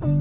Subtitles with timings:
[0.00, 0.14] Welcome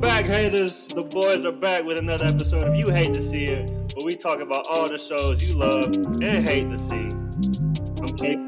[0.00, 0.88] back, haters.
[0.88, 4.14] The boys are back with another episode of You Hate to See It, where we
[4.14, 7.08] talk about all the shows you love and hate to see.
[8.02, 8.38] I'm Kate,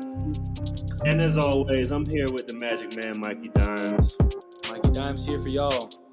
[1.06, 4.14] and as always, I'm here with the Magic Man, Mikey Dimes.
[4.68, 6.05] Mikey Dimes here for y'all.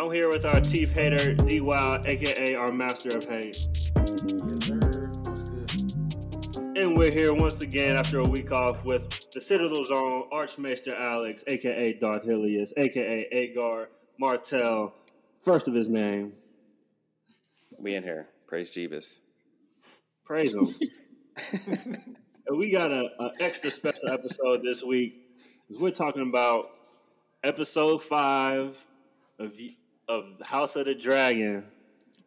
[0.00, 3.66] I'm here with our chief hater, D Wild, aka our master of hate.
[3.96, 5.10] Yes, sir.
[5.24, 6.78] What's good?
[6.78, 11.42] And we're here once again after a week off with the Citadel's own Archmaester Alex,
[11.48, 13.88] aka Darth Hilius, aka Agar
[14.20, 14.94] Martell,
[15.42, 16.34] first of his name.
[17.76, 18.28] We in here.
[18.46, 19.18] Praise Jeebus.
[20.24, 20.68] Praise him.
[22.46, 25.16] and we got a, a extra special episode this week
[25.66, 26.66] because we're talking about
[27.42, 28.84] episode five
[29.40, 29.52] of
[30.08, 31.64] of House of the Dragon.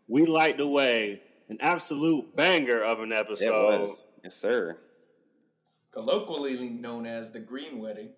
[0.08, 3.45] We light the way, an absolute banger of an episode.
[3.45, 4.07] It was.
[4.23, 4.77] Yes, sir.
[5.91, 8.10] Colloquially known as the Green Wedding.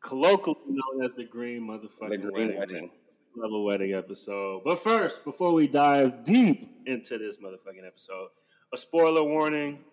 [0.00, 2.58] colloquially known as the Green Motherfucking The green wedding.
[2.58, 2.90] wedding.
[3.36, 4.62] Level wedding episode.
[4.64, 8.28] But first, before we dive deep into this motherfucking episode,
[8.72, 9.84] a spoiler warning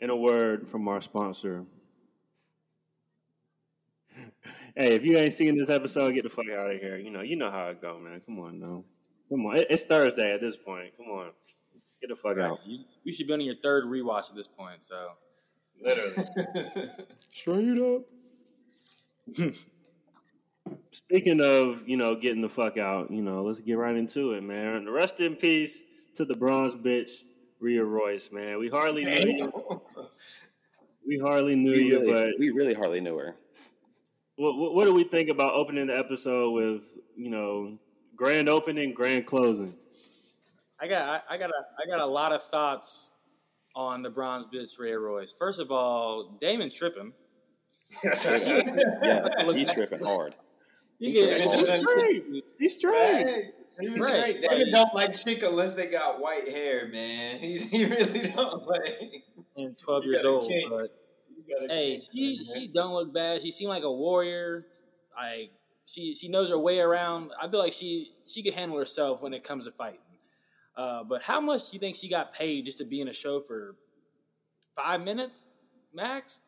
[0.00, 1.66] and a word from our sponsor.
[4.76, 6.96] Hey, if you ain't seen this episode, get the fuck out of here.
[6.96, 8.20] You know, you know how it go, man.
[8.24, 8.84] Come on, no.
[9.28, 9.56] Come on.
[9.56, 10.96] It- It's Thursday at this point.
[10.96, 11.32] Come on.
[12.00, 12.60] Get the fuck out.
[12.66, 14.82] You, you should be on your third rewatch at this point.
[14.82, 14.96] So
[15.80, 16.12] Literally.
[17.34, 18.02] Straight up.
[20.90, 24.42] Speaking of, you know, getting the fuck out, you know, let's get right into it,
[24.42, 24.88] man.
[24.90, 25.82] Rest in peace
[26.14, 27.10] to the bronze bitch,
[27.60, 28.58] Rhea Royce, man.
[28.58, 29.82] We hardly knew you.
[31.06, 33.34] We hardly knew We you, but we really hardly knew her.
[34.36, 36.82] What, what, what do we think about opening the episode with,
[37.16, 37.78] you know,
[38.16, 39.74] grand opening, grand closing?
[40.80, 43.12] I got I, I got a I got a lot of thoughts
[43.76, 45.32] on the bronze bitch Rhea Royce.
[45.38, 47.12] First of all, Daemon tripping.
[48.04, 50.34] Yeah, he tripping hard.
[50.98, 52.24] You He's get- He's straight.
[52.58, 53.26] He's straight.
[53.26, 53.42] Hey,
[53.80, 54.40] he was Right, straight.
[54.40, 57.38] David don't like chick unless they got white hair, man.
[57.40, 59.24] He's, he really don't like.
[59.56, 60.42] and twelve years old.
[60.42, 60.88] But You gotta
[61.68, 63.42] hey, she that, she don't look bad.
[63.42, 64.66] She seemed like a warrior.
[65.16, 65.50] Like
[65.86, 67.30] she she knows her way around.
[67.40, 70.00] I feel like she she can handle herself when it comes to fighting.
[70.76, 73.12] Uh, but how much do you think she got paid just to be in a
[73.12, 73.76] show for
[74.74, 75.46] five minutes
[75.92, 76.40] max?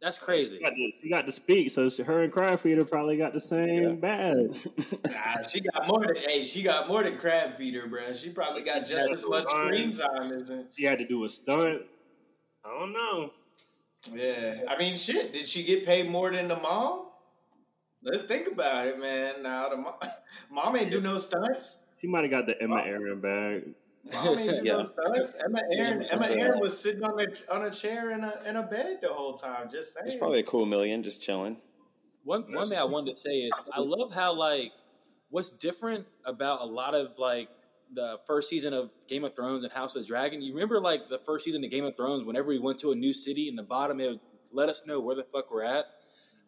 [0.00, 0.56] That's crazy.
[0.56, 3.32] She got, to, she got to speak, so she, her and Crab Feeder probably got
[3.32, 3.94] the same Yeah.
[3.94, 4.66] badge.
[5.06, 8.20] Nah, she got more than hey, she got more than crab feeder, bruh.
[8.20, 9.72] She probably got just as much fine.
[9.72, 10.66] screen time as him.
[10.76, 11.82] She had to do a stunt.
[12.64, 13.30] I don't know.
[14.10, 15.32] Yeah, I mean, shit.
[15.32, 17.06] Did she get paid more than the mom?
[18.02, 19.42] Let's think about it, man.
[19.42, 19.94] Now the mom,
[20.50, 21.82] mom ain't do no stunts.
[22.00, 23.74] She might have got the Aemma Arryn bag.
[24.12, 25.34] Mom ain't do no stunts.
[25.44, 28.56] Emma Aaron, Emma so- Aaron was sitting on a on a chair in a in
[28.56, 29.68] a bed the whole time.
[29.70, 30.06] Just saying.
[30.06, 31.58] It's probably a cool million just chilling.
[32.24, 34.72] One one thing I wanted to say is I love how like
[35.30, 37.48] what's different about a lot of like
[37.94, 40.42] the first season of Game of Thrones and House of the Dragon.
[40.42, 42.94] You remember like the first season of Game of Thrones, whenever we went to a
[42.94, 44.20] new city, in the bottom it would
[44.52, 45.86] let us know where the fuck we're at.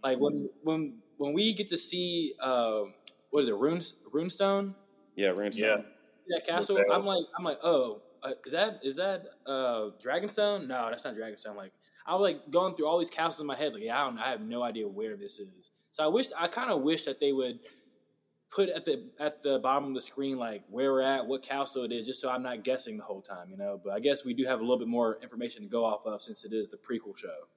[0.03, 2.82] Like when when when we get to see uh,
[3.31, 4.75] what is it, Runes Runestone?
[5.16, 5.59] Yeah, Runestone.
[5.59, 5.77] Yeah.
[6.28, 6.78] that castle.
[6.93, 10.66] I'm like, I'm like, oh, uh, is that is that uh, Dragonstone?
[10.69, 11.56] No, that's not Dragonstone.
[11.56, 11.72] Like,
[12.06, 13.75] I was like going through all these castles in my head.
[13.75, 15.71] Like, I don't, I have no idea where this is.
[15.91, 17.61] So I wish, I kind of wish that they would
[18.54, 21.82] put at the at the bottom of the screen like where we're at, what castle
[21.84, 23.50] it is, just so I'm not guessing the whole time.
[23.50, 23.81] You know.
[23.82, 26.22] But I guess we do have a little bit more information to go off of
[26.22, 27.48] since it is the prequel show.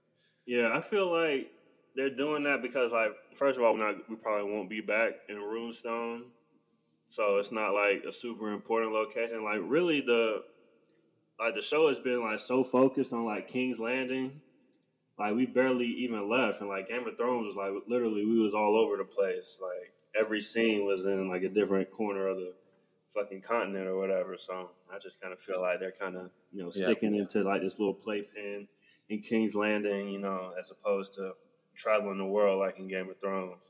[0.46, 1.52] Yeah, I feel like
[1.96, 5.36] they're doing that because, like, first of all, not, we probably won't be back in
[5.36, 6.22] Runestone,
[7.10, 9.44] so it's not like a super important location.
[9.44, 10.44] Like, really, the
[11.40, 14.42] like the show has been like so focused on like King's Landing,
[15.20, 18.54] like we barely even left, and like Game of Thrones was like literally we was
[18.54, 19.60] all over the place.
[19.62, 22.54] Like every scene was in like a different corner of the
[23.14, 24.38] fucking continent or whatever.
[24.38, 26.86] So I just kind of feel like they're kind of you know Yeah.
[26.86, 28.68] sticking into like this little playpen
[29.10, 31.34] in King's Landing, you know, as opposed to
[31.76, 33.62] traveling the world like in Game of Thrones.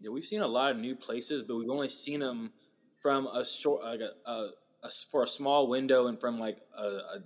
[0.00, 2.52] Yeah, we've seen a lot of new places, but we've only seen them
[3.00, 4.34] from a short, like a, a,
[4.82, 7.18] a s- for a small window and from like a, a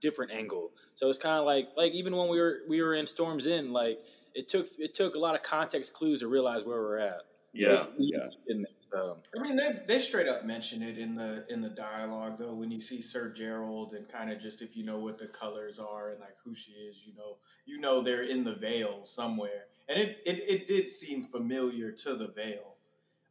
[0.00, 0.70] different angle.
[0.94, 3.70] So it's kind of like like even when we were we were in Storm's End,
[3.72, 3.98] like
[4.34, 7.20] it took it took a lot of context clues to realize where we're at.
[7.56, 8.28] Yeah, We- yeah.
[8.48, 11.70] in there, so I mean, they, they straight up mention it in the in the
[11.70, 12.54] dialogue though.
[12.56, 15.78] When you see Sir Gerald and kind of just if you know what the colors
[15.78, 19.66] are and like who she is, you know, you know they're in the Vale somewhere,
[19.88, 22.76] and it it, it did seem familiar to the Vale.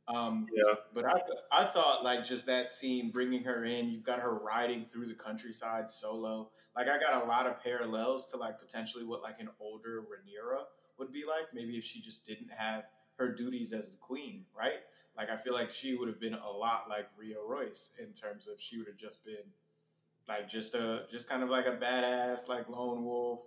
[0.07, 0.75] Um, Yeah.
[0.93, 4.37] but I, th- I thought like just that scene, bringing her in, you've got her
[4.43, 6.51] riding through the countryside solo.
[6.75, 10.61] Like I got a lot of parallels to like potentially what like an older Rhaenyra
[10.99, 11.47] would be like.
[11.55, 12.83] Maybe if she just didn't have
[13.17, 14.79] her duties as the queen, right?
[15.17, 18.47] Like I feel like she would have been a lot like Rhea Royce in terms
[18.47, 19.45] of she would have just been
[20.27, 23.41] like just a just kind of like a badass like lone wolf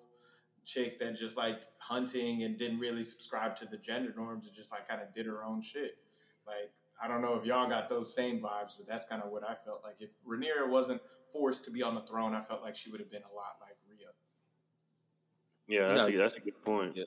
[0.65, 4.73] chick that just like hunting and didn't really subscribe to the gender norms and just
[4.73, 5.99] like kind of did her own shit.
[6.47, 6.71] Like
[7.03, 9.55] I don't know if y'all got those same vibes, but that's kind of what I
[9.55, 10.01] felt like.
[10.01, 11.01] If Rhaenyra wasn't
[11.33, 13.57] forced to be on the throne, I felt like she would have been a lot
[13.61, 14.07] like Rhea.
[15.69, 16.15] Yeah, that's, No.
[16.15, 16.97] a, that's a good point.
[16.97, 17.05] Yeah.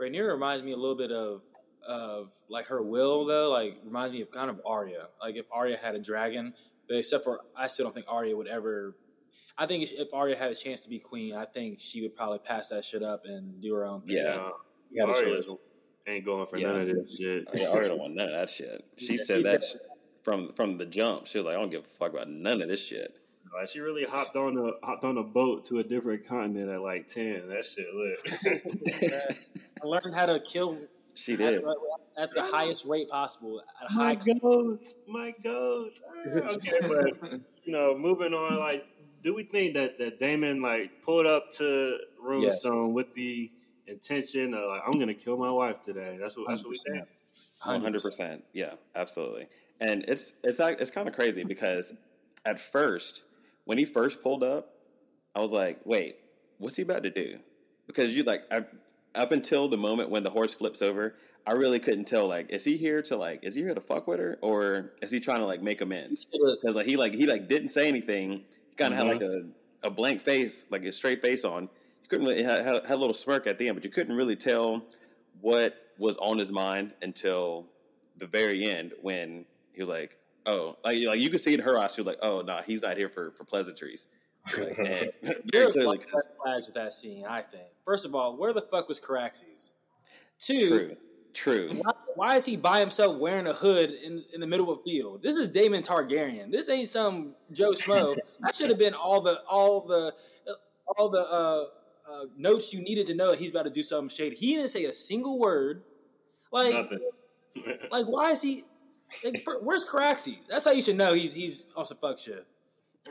[0.00, 1.42] Rhaenyra reminds me a little bit of
[1.86, 5.08] of like her will though, like reminds me of kind of Arya.
[5.22, 6.54] Like if Arya had a dragon,
[6.88, 8.96] but except for I still don't think Arya would ever.
[9.56, 12.40] I think if Arya had a chance to be queen, I think she would probably
[12.40, 14.16] pass that shit up and do her own thing.
[14.16, 14.50] Yeah.
[14.90, 15.42] You got a Arya
[16.06, 16.72] ain't going for Yeah.
[16.72, 17.44] none of this shit.
[17.46, 18.84] Oh, I already don't want none of that shit.
[18.96, 19.64] She Yeah, said that
[20.22, 21.26] from from the jump.
[21.26, 23.12] She was like, I don't give a fuck about none of this shit.
[23.54, 26.80] Like she really hopped on a hopped on a boat to a different continent at
[26.80, 27.48] like ten.
[27.48, 29.46] That shit lit.
[29.82, 30.78] I learned how to kill
[31.14, 31.64] she at, did.
[32.18, 33.62] at the highest rate possible.
[33.80, 35.92] At my high goat, my goat.
[36.08, 38.58] Ah, okay, but you know, moving on.
[38.58, 38.86] Like,
[39.22, 43.52] do we think that that Daemon like pulled up to Runestone with the
[43.86, 46.18] intention of like, I'm gonna kill my wife today?
[46.20, 47.08] That's what that's what we think.
[47.62, 48.42] One hundred percent.
[48.52, 49.46] Yeah, absolutely.
[49.80, 51.94] And it's it's act- it's kind of crazy because
[52.44, 53.22] at first,
[53.64, 54.74] when he first pulled up,
[55.34, 56.16] I was like, "Wait,
[56.58, 57.38] what's he about to do?"
[57.86, 58.64] Because you like I,
[59.14, 61.14] up until the moment when the horse flips over,
[61.46, 62.26] I really couldn't tell.
[62.28, 65.10] Like, is he here to like is he here to fuck with her or is
[65.10, 66.26] he trying to like make amends?
[66.26, 68.42] Because like he like he like didn't say anything.
[68.70, 69.40] He kind of had like uh-huh.
[69.82, 71.64] a, a blank face, like a straight face on.
[71.64, 74.36] You couldn't really had, had a little smirk at the end, but you couldn't really
[74.36, 74.84] tell
[75.40, 77.66] what was on his mind until
[78.16, 81.78] the very end when he was like, "Oh, like, like you could see in her
[81.78, 84.08] eyes, she was like, oh no, he's not here for for pleasantries."
[84.56, 87.24] Like, and very There's clearly, a lot of 'cause- red flags with that scene.
[87.28, 87.64] I think.
[87.84, 89.72] First of all, where the fuck was Caraxes?
[90.38, 90.96] Two, true,
[91.32, 91.70] true.
[91.82, 94.82] why, why is he by himself wearing a hood in, in the middle of a
[94.82, 95.22] field?
[95.22, 96.50] This is Daemon Targaryen.
[96.50, 98.16] This ain't some Joe Schmo.
[98.40, 100.12] that should have been all the all the
[100.96, 101.64] all the uh,
[102.12, 104.34] uh, notes you needed to know that he's about to do something shady.
[104.36, 105.82] He didn't say a single word.
[106.52, 106.98] Like, Nothing.
[107.90, 108.62] like why is he?
[109.24, 110.38] Like, for, where's Caraxes?
[110.48, 112.46] That's how you should know he's he's on some fuck shit.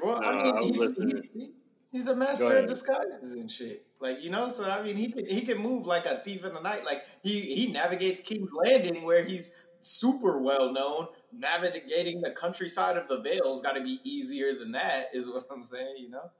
[0.01, 1.51] Well, I mean, I was he's, he, he-
[1.91, 3.85] he's a master of disguises and shit.
[3.99, 6.53] Like you know, so I mean, he can, he can move like a thief in
[6.53, 6.83] the night.
[6.85, 9.51] Like he he navigates King's Landing, where he's
[9.81, 11.07] super well known.
[11.31, 15.05] Navigating the countryside of the Vale's got to be easier than that.
[15.13, 15.95] Is what I'm saying.
[15.99, 16.31] You know.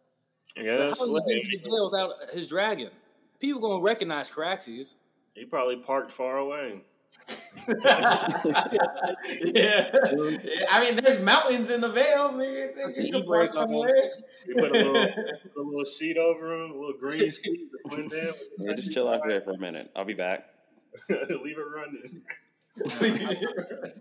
[0.57, 1.23] yeah, But that's how is he lit.
[1.25, 2.89] gonna get there without his dragon?
[3.39, 4.95] People gonna recognize Caraxes.
[5.35, 6.83] He probably parked far away.
[7.67, 8.27] Yeah.
[9.53, 12.69] yeah, I mean, there's mountains in the Vale, man.
[12.97, 13.93] You can break park on- somewhere.
[14.45, 14.93] He put a little,
[15.55, 18.33] put a little sheet over him, a little green sheet to blend in.
[18.59, 19.91] Yeah, just chill out there for a minute.
[19.95, 20.49] I'll be back.
[21.09, 22.21] Leave it running.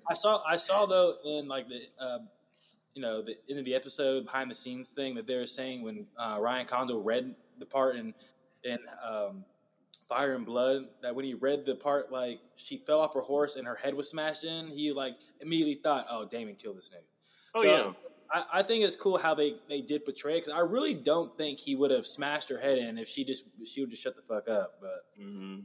[0.08, 2.18] I saw I saw though in like the uh,
[2.94, 5.82] you know the end of the episode behind the scenes thing that they were saying
[5.82, 8.14] when uh, Ryan Condal read the part in
[8.64, 9.44] in um,
[10.08, 13.56] Fire and Blood that when he read the part like she fell off her horse
[13.56, 17.02] and her head was smashed in he like immediately thought oh Daemon killed this nigga.
[17.54, 17.92] Oh So- yeah.
[18.34, 21.36] I, I think it's cool how they, they did portray it because I really don't
[21.36, 24.16] think he would have smashed her head in if she just she would just shut
[24.16, 24.78] the fuck up.
[24.80, 25.58] But Mm-hmm.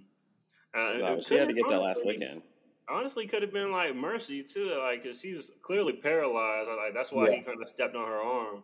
[0.76, 2.42] Uh, Wow, she had to could've- get that last weekend.
[2.90, 6.70] Honestly, could have been like Mercy too, like because she was clearly paralyzed.
[6.70, 8.64] Like that's why he kind of stepped on her arm.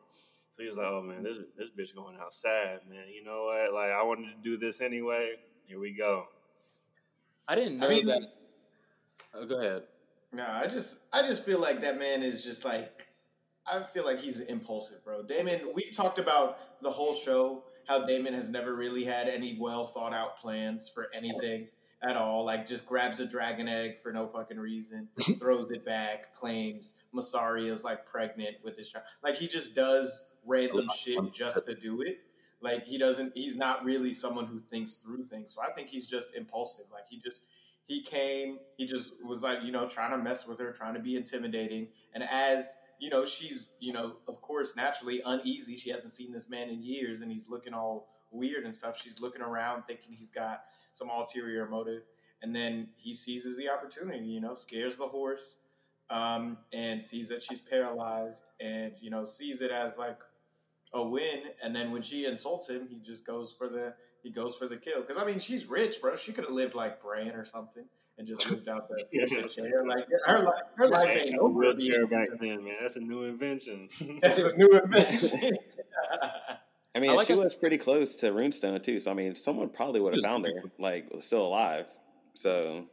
[0.56, 3.06] So he was like, "Oh man, this this bitch going out sad, man.
[3.14, 3.74] You know what?
[3.74, 5.34] Like I wanted to do this anyway.
[5.68, 6.26] Here we go."
[7.48, 8.34] I didn't know I mean- that.
[9.36, 9.84] Oh, go ahead.
[10.32, 13.08] No, I just I just feel like that man is just like
[13.66, 15.24] I feel like he's impulsive, bro.
[15.24, 19.86] Daemon, we've talked about the whole show how Daemon has never really had any well
[19.86, 21.68] thought out plans for anything
[22.02, 22.44] at all.
[22.44, 25.08] Like just grabs a dragon egg for no fucking reason,
[25.40, 29.06] throws it back, claims Mysaria is like pregnant with his child.
[29.24, 32.22] Like he just does random shit just to do it.
[32.64, 35.54] Like he doesn't he's not really someone who thinks through things.
[35.54, 36.86] So I think he's just impulsive.
[36.92, 37.42] Like he just
[37.86, 41.02] he came, he just was like, you know, trying to mess with her, trying to
[41.02, 41.90] be intimidating.
[42.14, 45.76] And as, you know, she's, you know, of course, naturally uneasy.
[45.76, 48.98] She hasn't seen this man in years and he's looking all weird and stuff.
[48.98, 52.04] She's looking around thinking he's got some ulterior motive.
[52.42, 55.58] And then he seizes the opportunity, you know, scares the horse
[56.10, 60.20] um, and sees that she's paralyzed and, you know, sees it as like
[60.94, 61.44] a win.
[61.62, 64.78] And then when she insults him, he just goes for the he goes for the
[64.78, 65.02] kill.
[65.02, 66.16] Because I mean, she's rich, bro.
[66.16, 67.86] She could have lived like Bran or something,
[68.18, 69.66] and just lived out that, that shit.
[69.66, 71.60] Her, like, her, li- her life ain't no over.
[71.60, 72.76] wheelchair being back then, man.
[72.82, 73.88] That's a new invention.
[74.22, 75.52] That's a new invention.
[76.96, 77.40] I mean, I like she it.
[77.40, 79.00] was pretty close to Runestone too.
[79.00, 81.88] So I mean, someone probably would have found her, like still alive.
[82.36, 82.86] So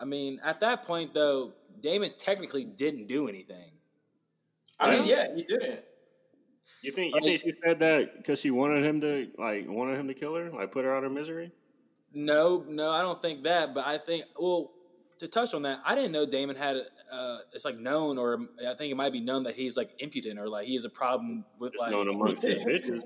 [0.00, 3.72] I mean, at that point though, Daemon technically didn't do anything.
[4.80, 5.80] I mean, yeah, he didn't.
[6.88, 10.08] You think you think she said that because she wanted him to like wanted him
[10.08, 11.52] to kill her, like put her out of misery?
[12.14, 13.74] No, no, I don't think that.
[13.74, 14.70] But I think, well,
[15.18, 16.76] to touch on that, I didn't know Daemon had.
[17.12, 20.38] Uh, it's like known, or I think it might be known that he's like impudent,
[20.38, 21.92] or like he has a problem with It's like.
[21.92, 23.02] known amongst his bitches.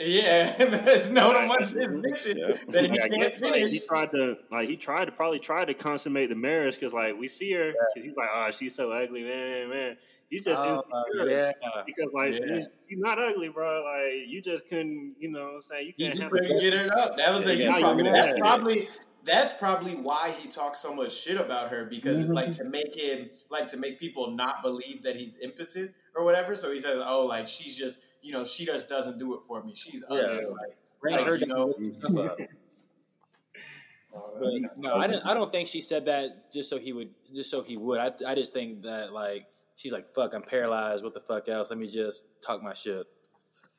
[0.00, 2.52] Yeah, it's known amongst his mission Yeah.
[2.68, 5.64] that he Like, can't guess, like, he tried to like he tried to probably tried
[5.66, 8.92] to consummate the marriage because like we see her because he's like oh she's so
[8.92, 9.96] ugly man man
[10.30, 10.82] he's just Oh,
[11.16, 11.52] insecure yeah.
[11.86, 12.46] because like Yeah.
[12.46, 15.92] you're, you're not ugly bro like you just couldn't you know what I'm saying you
[15.96, 17.16] You can't just handle couldn't get it up.
[17.16, 18.12] That was Yeah, a yeah, you problem.
[18.12, 18.40] That's mad.
[18.40, 18.88] probably
[19.24, 22.32] that's probably why he talks so much shit about her because Mm-hmm.
[22.32, 26.54] like to make him like to make people not believe that he's impotent or whatever.
[26.54, 29.62] So he says, "Oh, like she's just you know she just doesn't do it for
[29.62, 29.74] me.
[29.74, 30.46] She's ugly." Yeah.
[30.48, 32.38] Like, Bring like, her you know, with some stuff up.
[34.40, 35.26] But no, I didn't.
[35.26, 37.10] I don't think she said that just so he would.
[37.34, 37.98] Just so he would.
[37.98, 39.46] I, I just think that like
[39.78, 41.02] she's like, "Fuck, I'm paralyzed.
[41.02, 41.70] What the fuck else?
[41.70, 43.06] Let me just talk my shit."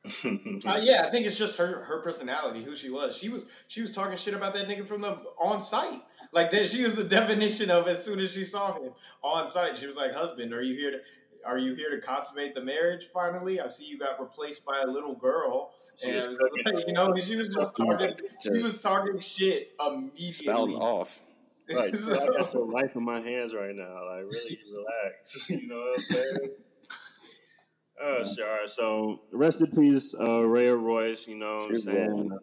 [0.66, 3.14] Uh, yeah, I think it's just her her personality, who she was.
[3.16, 6.00] She was she was talking shit about that nigga from the on site.
[6.32, 8.92] Like that, she was the definition of as soon as she saw him
[9.22, 9.76] on site.
[9.76, 11.00] She was like, "Husband, are you here to?"
[11.42, 13.62] Are you here to consummate the marriage finally?
[13.62, 15.72] I see you got replaced by a little girl.
[15.96, 16.74] She And was it was cooking.
[16.76, 20.74] like, you know, she was just talking she was Just talking shit spouting immediately.
[20.74, 21.18] off.
[21.70, 23.94] Like, So- I got the life in my hands right now.
[24.06, 25.46] Like, really relax.
[25.50, 26.50] you know what I'm saying?
[28.02, 28.66] Oh, sure.
[28.66, 31.26] So, rest in peace, uh, Rhea Royce.
[31.28, 32.38] You know what I'm saying?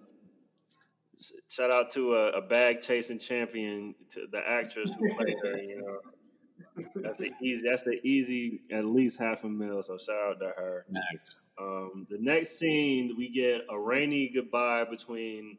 [1.50, 5.58] Shout out to a, a bag chasing champion, to the actress who played her.
[5.58, 7.68] You know, that's the easy.
[7.68, 8.62] That's the easy.
[8.72, 9.82] At least half a mil.
[9.82, 10.86] So shout out to her.
[10.92, 11.42] Nice.
[11.60, 15.58] Um, the next scene, we get a rainy goodbye between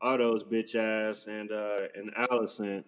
[0.00, 2.84] Otto's bitch ass and uh, and Alicent.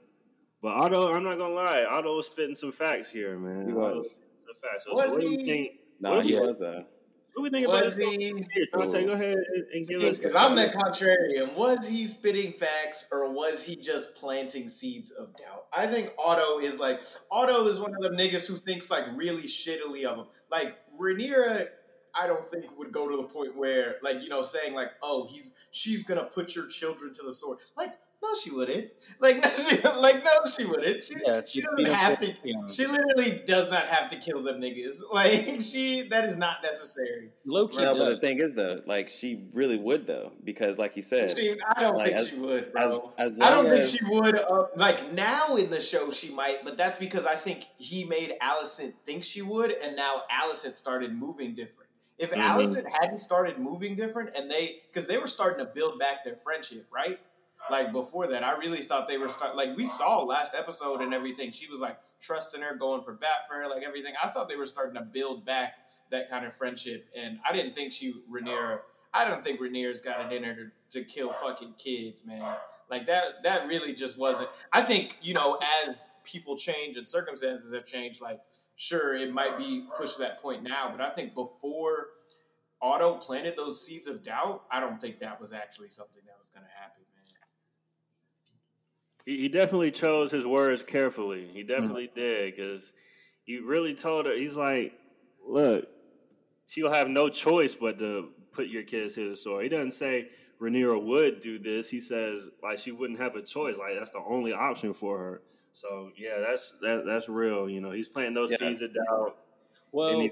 [0.62, 3.66] But Otto, I'm not gonna lie, Otto was spitting some facts here, man.
[3.68, 4.10] He Otto was.
[4.12, 4.84] spitting some facts.
[4.84, 5.44] So, Was so what do you he?
[5.44, 5.78] think?
[6.00, 6.84] No, What he was though.
[7.34, 8.12] What do we think about Was this?
[8.14, 8.26] he?
[8.26, 10.18] Here, Dante, go ahead and, and give us.
[10.18, 11.56] Because I'm the contrarian.
[11.56, 15.64] Was he spitting facts or was he just planting seeds of doubt?
[15.72, 17.00] I think Otto is like
[17.30, 20.26] Otto is one of them niggas who thinks like really shittily of him.
[20.50, 21.68] Like Rhaenyra,
[22.14, 25.26] I don't think would go to the point where like you know saying like oh
[25.32, 27.60] he's she's gonna put your children to the sword.
[27.78, 28.90] Like no, she wouldn't.
[29.20, 31.04] Like no, she, like no, she wouldn't.
[31.04, 32.26] She, Yeah, she she doesn't have to.
[32.44, 32.66] you.
[32.68, 35.00] She literally does not have to kill them niggas.
[35.12, 37.30] Like she, that is not necessary.
[37.44, 37.78] Low key.
[37.82, 41.36] No, but the thing is though, like she really would though, because like you said,
[41.36, 42.82] She, I don't Like, think as- she would, bro.
[42.82, 44.36] as- as I don't long think she would.
[44.36, 48.34] Uh, like now in the show, she might, but that's because I think he made
[48.40, 51.90] Alicent think she would, and now Alicent started moving different.
[52.18, 52.40] If Mhm.
[52.40, 56.36] Alicent hadn't started moving different, and they, because they were starting to build back their
[56.36, 57.18] friendship, right?
[57.70, 59.56] Like before that, I really thought they were start.
[59.56, 61.50] Like we saw last episode and everything.
[61.50, 64.14] She was like trusting her, going for bat for her, like everything.
[64.22, 65.74] I thought they were starting to build back
[66.10, 68.80] that kind of friendship, and I didn't think she Rhaenyra.
[69.14, 72.42] I don't think Rhaenyra's got it in her to, to kill fucking kids, man.
[72.90, 73.42] Like that.
[73.42, 74.48] That really just wasn't.
[74.72, 78.40] I think you know, as people change and circumstances have changed, like
[78.76, 82.08] sure it might be pushed to that point now, but I think before
[82.80, 86.48] Otto planted those seeds of doubt, I don't think that was actually something that was
[86.48, 87.01] going to happen.
[89.26, 91.46] He, he definitely chose his words carefully.
[91.52, 92.92] He definitely did because
[93.44, 94.34] he really told her.
[94.34, 94.92] He's like,
[95.46, 95.88] "Look,
[96.66, 99.92] she'll have no choice but to put your kids here to the sword." He doesn't
[99.92, 100.28] say
[100.60, 101.90] Rhaenyra would do this.
[101.90, 103.78] He says like she wouldn't have a choice.
[103.78, 105.42] Like that's the only option for her.
[105.72, 107.68] So yeah, that's that, that's real.
[107.68, 108.58] You know, he's playing those Yeah.
[108.58, 109.36] seeds of doubt.
[109.92, 110.30] Well, he,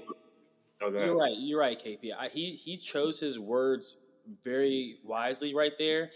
[0.81, 1.05] okay.
[1.05, 1.35] You're right.
[1.37, 2.11] You're right, KP.
[2.17, 3.97] I, he he chose his words
[4.43, 6.11] very wisely right there,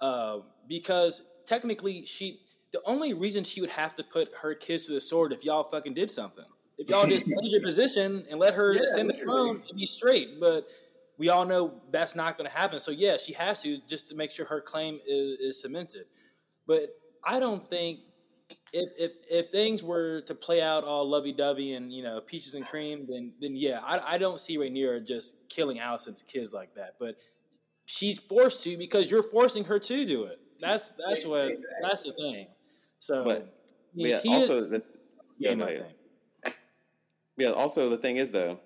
[0.00, 2.40] uh, because technically she
[2.72, 5.62] the only reason she would have to put her kids to the sword if y'all
[5.62, 6.44] fucking did something.
[6.78, 9.86] If y'all just made your position and let her Yeah, ascend the throne and be
[9.86, 10.68] straight, but
[11.16, 12.80] we all know that's not going to happen.
[12.80, 16.04] So yeah, she has to just to make sure her claim is, is cemented.
[16.66, 16.82] But
[17.24, 18.00] I don't think
[18.72, 22.54] if, if if things were to play out all lovey dovey and you know peaches
[22.54, 26.74] and cream, then then yeah, I, I don't see Rhaenyra just killing Alicent's kids like
[26.74, 26.96] that.
[27.00, 27.16] But
[27.86, 30.40] she's forced to because you're forcing her to do it.
[30.60, 31.68] That's that's what Exactly.
[31.82, 32.46] that's the thing.
[32.98, 33.48] So But-
[33.94, 34.82] yeah, he is- also the
[35.38, 35.78] yeah, no, yeah.
[35.82, 36.54] thing.
[37.36, 37.50] Yeah.
[37.50, 38.58] Also, the thing is though,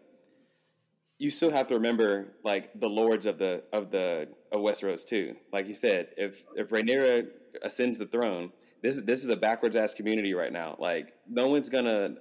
[1.18, 5.37] you still have to remember like the lords of the of the of Westeros too.
[5.52, 7.28] Like you said, if if Rhaenyra
[7.62, 10.76] ascends the throne, this is this is a backwards ass community right now.
[10.78, 12.16] Like no one's gonna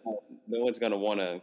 [0.47, 1.41] no one's gonna want to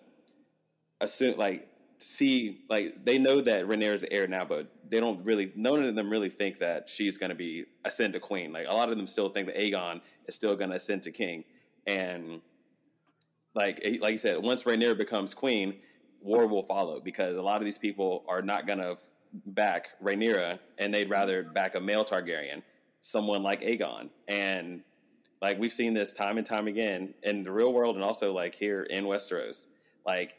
[1.01, 1.69] assume like
[1.99, 5.83] see like they know that Rhaenyra is the heir now, but they don't really none
[5.83, 8.53] of them really think that she's gonna be ascend to queen.
[8.53, 11.45] Like a lot of them still think that Aegon is still gonna ascend to king,
[11.87, 12.41] and
[13.55, 15.77] like eh, like you said, once Rhaenyra becomes queen,
[16.21, 18.97] war will follow because a lot of these people are not gonna
[19.47, 22.63] back Rhaenyra and they'd rather back a male Targaryen,
[23.01, 24.83] someone like Aegon, and
[25.43, 28.55] like we've seen this time and time again in the real world and also like
[28.55, 29.67] here in Westeros.
[30.07, 30.37] Like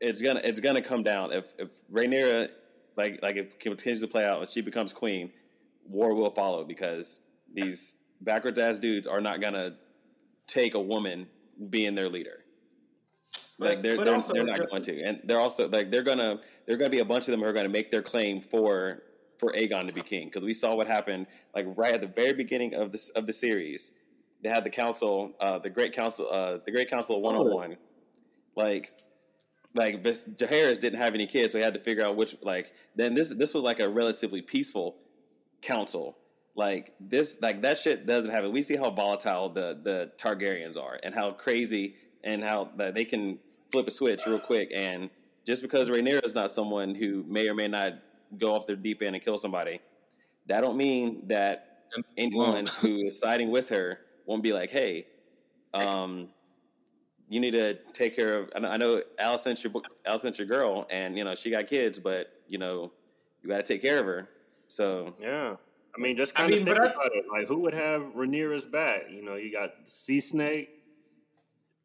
[0.00, 2.50] it's gonna it's gonna come down if if Rhaenyra
[2.96, 5.30] like like it continues to play out and she becomes queen,
[5.88, 7.20] war will follow because
[7.52, 9.74] these backwards ass dudes are not gonna
[10.46, 11.28] take a woman
[11.70, 12.44] being their leader.
[13.58, 16.90] like they're they're, they're not going to, and they're also like they're gonna they're gonna
[16.90, 19.02] be a bunch of them who are gonna make their claim for
[19.38, 22.32] for Aegon to be king because we saw what happened like right at the very
[22.32, 23.92] beginning of this of the series
[24.42, 27.54] they had the council, uh, the Great Council, uh, the Great Council of One Hundred
[27.54, 27.76] One.
[28.56, 28.98] Like,
[29.74, 32.36] like Jaehaerys didn't have any kids, so he had to figure out which.
[32.42, 34.96] Like, then this this was like a relatively peaceful
[35.62, 36.16] council.
[36.56, 38.52] Like this, like that shit doesn't happen.
[38.52, 43.04] We see how volatile the the Targaryens are, and how crazy, and how that they
[43.04, 43.38] can
[43.70, 44.70] flip a switch real quick.
[44.74, 45.10] And
[45.46, 47.94] just because Rhaenyra is not someone who may or may not
[48.36, 49.80] go off their deep end and kill somebody,
[50.46, 51.84] that don't mean that
[52.16, 55.06] anyone who is siding with her won't be like, hey,
[55.74, 56.28] um,
[57.30, 58.50] you need to take care of.
[58.54, 59.72] I know Alicent's your
[60.04, 62.90] Alicent's your girl, and you know she got kids, but you know
[63.40, 64.28] you got to take care of her.
[64.66, 65.54] So yeah,
[65.96, 67.24] I mean, just kind I mean, of think about I, it.
[67.32, 69.04] Like, who would have Rhaenyra's back?
[69.08, 70.70] You know, you got sea snake,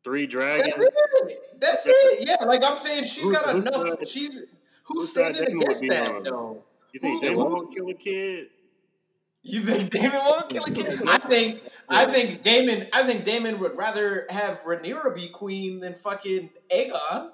[0.04, 0.74] three dragons.
[0.74, 1.60] That's it.
[1.60, 2.28] That's it.
[2.28, 3.76] Yeah, like I'm saying, she's got enough.
[3.76, 4.44] Side, she's
[4.84, 6.22] who's standing against that?
[6.26, 6.64] though?
[6.92, 8.48] You think they won't kill a kid?
[9.48, 10.92] You think Daemon won't kill a kid?
[11.08, 15.94] I think I think Daemon I think Daemon would rather have Rhaenyra be queen than
[15.94, 17.30] fucking Aegon.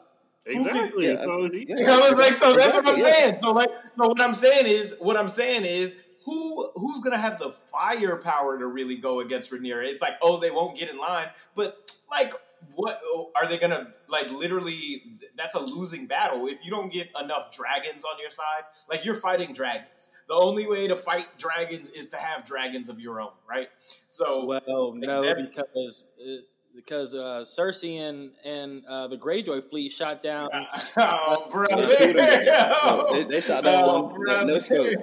[0.45, 1.07] Exactly.
[1.07, 3.35] Yeah, so, yeah, I was like, so that's what I'm saying.
[3.39, 7.39] So like, so what I'm saying is, what I'm saying is, who who's gonna have
[7.39, 9.85] the firepower to really go against Rhaenyra?
[9.85, 12.33] It's like, oh, they won't get in line, but like
[12.75, 12.99] what
[13.35, 18.03] are they gonna like literally that's a losing battle if you don't get enough dragons
[18.03, 22.17] on your side like you're fighting dragons the only way to fight dragons is to
[22.17, 23.69] have dragons of your own right
[24.07, 26.41] so well no that, because uh,
[26.75, 30.49] because uh, Cersei and and uh, the Greyjoy fleet shot down.
[30.97, 31.87] oh, brother!
[31.87, 34.25] they, they, shot down oh, one.
[34.25, 34.95] No, no scope.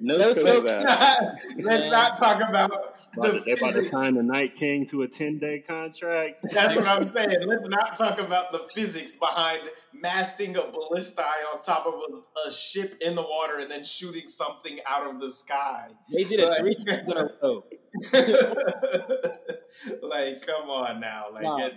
[0.00, 0.44] No, no scope.
[0.44, 2.70] Let's, not, not talk about
[3.14, 3.42] the.
[3.44, 6.46] They're about to sign the Night King to a ten day contract.
[6.54, 7.46] That's what I'm saying.
[7.46, 12.52] Let's not talk about the physics behind masting a ballista on top of a, a,
[12.52, 15.88] ship in the water and then shooting something out of the sky.
[16.12, 17.64] They did it three times in a row.
[20.02, 21.26] like, come on now.
[21.32, 21.74] Like, no, it,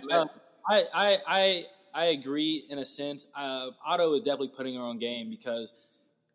[0.68, 3.26] I, I, I, I agree in a sense.
[3.34, 5.72] Uh, Otto is definitely putting her on game because,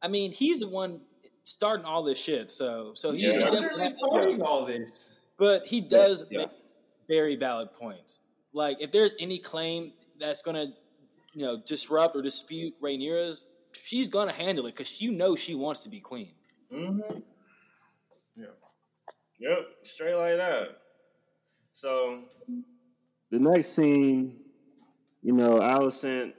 [0.02, 1.02] I mean, he's the one
[1.48, 2.52] starting all this shit.
[2.52, 3.50] So, so he's yeah.
[3.50, 5.18] literally starting all this.
[5.38, 6.40] But he does yeah.
[6.40, 6.50] make
[7.08, 8.20] very valid points.
[8.52, 10.74] Like, if there's any claim that's going to,
[11.34, 15.56] you know, disrupt or dispute Rhaenyra's, she's going to handle it because you know she
[15.56, 16.34] wants to be queen.
[16.74, 17.20] Mm-hmm.
[19.40, 20.70] Yep, straight like that.
[21.72, 22.24] So
[23.30, 24.40] the next scene,
[25.22, 26.34] you know, Alicent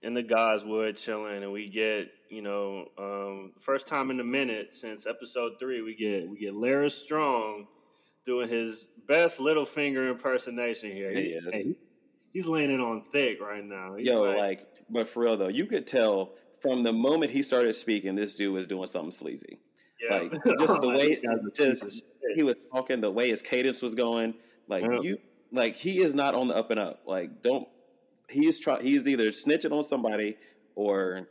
[0.00, 4.72] in the Godswood chilling, and we get, you know, um, first time in a minute
[4.72, 7.66] since episode three, we get we get Larys Strong
[8.24, 11.12] doing his best Littlefinger impersonation here.
[11.12, 11.54] He, is.
[11.54, 11.74] Hey,
[12.32, 13.96] he's laying it on thick right now.
[13.96, 17.42] He's Yo, like, like, but for real though, you could tell from the moment he
[17.42, 19.58] started speaking, this dude was doing something sleazy.
[20.00, 20.16] Yeah.
[20.16, 21.18] Like just the way,
[21.54, 22.02] just
[22.34, 24.32] he was talking, the way his cadence was going,
[24.68, 25.00] like yeah.
[25.02, 25.18] you,
[25.52, 27.02] like he is not on the up and up.
[27.06, 27.68] Like don't,
[28.30, 28.82] he's trying.
[28.82, 30.38] He's either snitching on somebody
[30.74, 31.28] or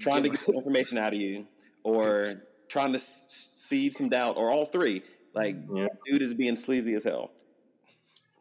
[0.00, 1.46] trying to get some information out of you,
[1.84, 5.02] or trying to seed some doubt, or all three.
[5.34, 5.88] Like yeah.
[6.04, 7.30] dude is being sleazy as hell.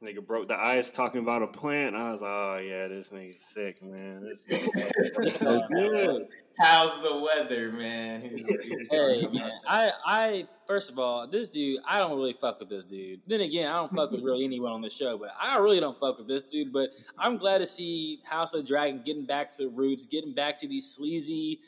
[0.03, 1.95] Nigga broke the ice talking about a plant.
[1.95, 4.23] I was like, oh yeah, this nigga's sick, man.
[4.23, 6.27] This nigga's so good.
[6.59, 8.21] How's the weather, man?
[8.91, 12.83] hey man, I I first of all, this dude, I don't really fuck with this
[12.83, 13.21] dude.
[13.27, 15.99] Then again, I don't fuck with really anyone on the show, but I really don't
[15.99, 16.73] fuck with this dude.
[16.73, 20.57] But I'm glad to see House of Dragon getting back to the roots, getting back
[20.59, 21.59] to these sleazy,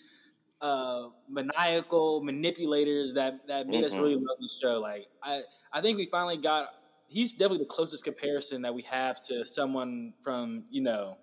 [0.60, 3.86] uh, maniacal manipulators that that made mm-hmm.
[3.86, 4.80] us really love the show.
[4.80, 5.42] Like I
[5.72, 6.70] I think we finally got
[7.14, 11.18] he's definitely the closest comparison that we have to someone from you know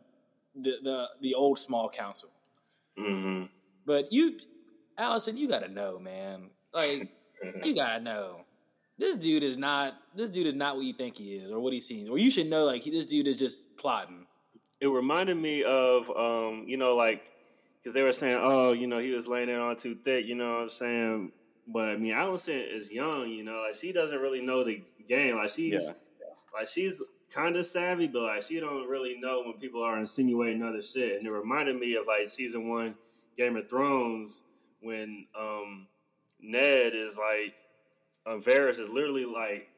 [0.55, 2.31] the the the old small council.
[2.99, 3.47] Mm-hmm.
[3.85, 4.39] But you,
[4.99, 6.51] Alicent, you gotta know, man.
[6.73, 7.11] Like
[7.65, 8.45] you gotta know.
[8.99, 11.73] this dude is not this dude is not what you think he is or what
[11.73, 14.27] he seems or you should know like he, this dude is just plotting.
[14.81, 17.31] It reminded me of um, you know, like
[17.83, 20.27] because they were saying, oh, you know, he was laying it on too thick.
[20.27, 21.33] You know what I'm saying?
[21.73, 23.29] But I mean, Alicent is young.
[23.29, 25.37] You know, like she doesn't really know the game.
[25.37, 25.93] Like she's Yeah.
[26.55, 27.01] like she's
[27.33, 31.19] kind of savvy, but like she don't really know when people are insinuating other shit.
[31.19, 32.97] And it reminded me of like season one
[33.37, 34.43] Game of Thrones
[34.81, 35.87] when um
[36.41, 37.55] Ned is like
[38.27, 39.69] uh, Varys is literally like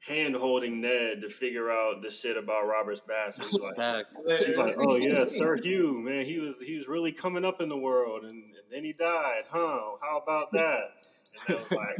[0.00, 3.46] hand holding Ned to figure out the shit about Robert's bastard.
[3.46, 3.76] He's like,
[4.46, 7.68] He's like, oh yeah, Sir Hugh, man, he was he was really coming up in
[7.68, 9.96] the world, and, and then he died, huh?
[10.00, 10.82] How about that?
[11.46, 11.98] And I was like,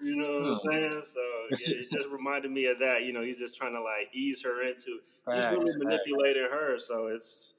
[0.00, 0.70] you know what I'm hmm.
[0.70, 1.02] saying?
[1.04, 3.02] So yeah, it just reminded me of that.
[3.02, 4.98] You know, he's just trying to like ease her into.
[5.32, 7.54] He's really manipulating her, so it's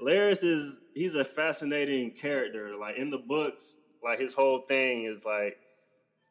[0.00, 2.72] Larys is he's a fascinating character.
[2.78, 5.56] Like in the books, like his whole thing is like,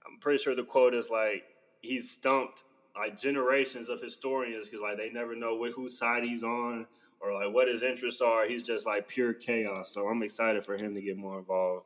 [0.05, 1.43] I'm pretty sure the quote is like
[1.81, 2.63] he's stumped
[2.95, 6.85] like generations of historians because like they never know wh- whose side he's on
[7.19, 8.47] or like what his interests are.
[8.47, 9.93] He's just like pure chaos.
[9.93, 11.85] So I'm excited for him to get more involved.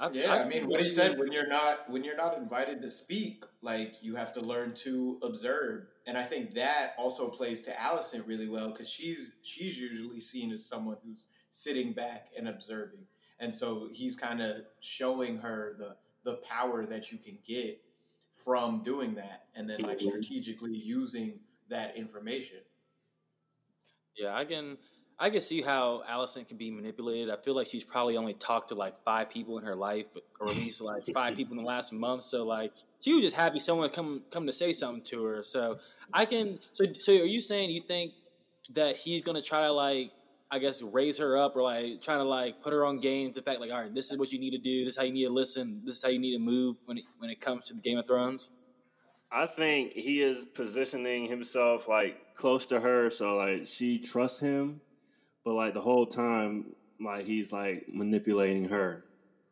[0.00, 2.80] I've- Yeah, I I've- mean, what he said when you're not when you're not invited
[2.82, 7.60] to speak, like you have to learn to observe, and I think that also plays
[7.62, 12.48] to Alicent really well because she's she's usually seen as someone who's sitting back and
[12.48, 13.06] observing,
[13.40, 17.82] and so he's kind of showing her the the power that you can get
[18.32, 20.08] from doing that, and then like Mhm.
[20.08, 22.64] strategically using that information.
[24.16, 24.78] Yeah, I can
[25.22, 27.28] I can see how Alicent can be manipulated.
[27.28, 30.06] I feel like she's probably only talked to like five people in her life,
[30.40, 32.22] or at least like five people in the last month.
[32.22, 35.44] So like she was just happy someone come come to say something to her.
[35.44, 35.78] So
[36.12, 36.58] I can.
[36.72, 38.14] So so are you saying you think
[38.74, 40.10] that he's gonna try to like
[40.50, 43.42] I guess raise her up or like trying to like put her on game to
[43.42, 44.86] fact like all right, this is what you need to do.
[44.86, 45.82] This is how you need to listen.
[45.84, 47.98] This is how you need to move when it when it comes to the Game
[47.98, 48.52] of Thrones.
[49.30, 54.80] I think he is positioning himself like close to her, so like she trusts him,
[55.44, 59.04] but like the whole time, like he's like manipulating her.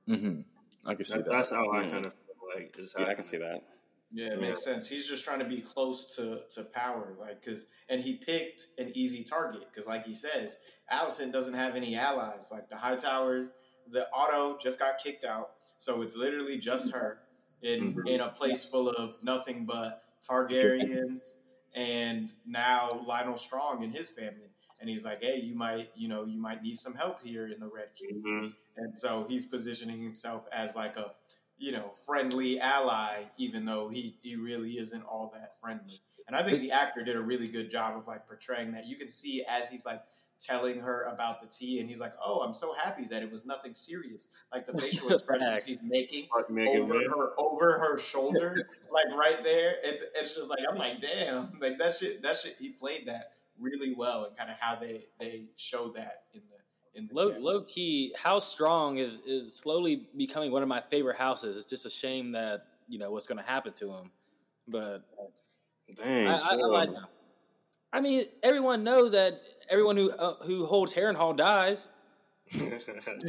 [0.09, 0.41] Mm-hmm.
[0.89, 1.31] I can see That, that.
[1.33, 3.63] that's how I kind of feel like is Yeah, I can see that.
[4.11, 4.49] Yeah, it Yeah.
[4.49, 4.89] makes sense.
[4.89, 8.91] He's just trying to be close to, to power, like because, and he picked an
[8.95, 10.59] easy target because, like he says,
[10.91, 12.49] Alicent doesn't have any allies.
[12.51, 13.49] Like the High Tower,
[13.91, 17.21] the Otto just got kicked out, so it's literally just her
[17.61, 18.09] in Mhm.
[18.09, 21.37] in a place full of nothing but Targaryens,
[21.75, 24.49] and now Lyonel Strong and his family.
[24.81, 27.59] And he's like, "Hey, you might, you know, you might need some help here in
[27.61, 28.53] the Red Keep." Mhm.
[28.77, 31.13] And so he's positioning himself as like a,
[31.59, 36.01] you know, friendly ally, even though he, he really isn't all that friendly.
[36.29, 38.87] And I think the actor did a really good job of like portraying that.
[38.87, 40.03] You can see as he's like
[40.41, 43.47] telling her about the tea, and he's like, "Oh, I'm so happy that it was
[43.47, 49.43] nothing serious." Like the facial expressions he's making over her over her shoulder, like right
[49.43, 49.77] there.
[49.83, 52.23] It's it's just like I'm like, damn, like that shit.
[52.23, 52.57] That shit.
[52.61, 56.99] He played that really well, and kind of how they they show that in the
[56.99, 61.17] in the Low, low key, how Strong is is slowly becoming one of my favorite
[61.17, 61.57] houses.
[61.57, 64.11] It's just a shame that you know what's going to happen to him,
[64.69, 65.05] but
[65.97, 66.91] Dang, I, I, I like.
[67.93, 69.41] I mean, everyone knows that
[69.71, 71.89] everyone who uh, who holds Harrenhal dies.
[72.51, 73.25] Fact.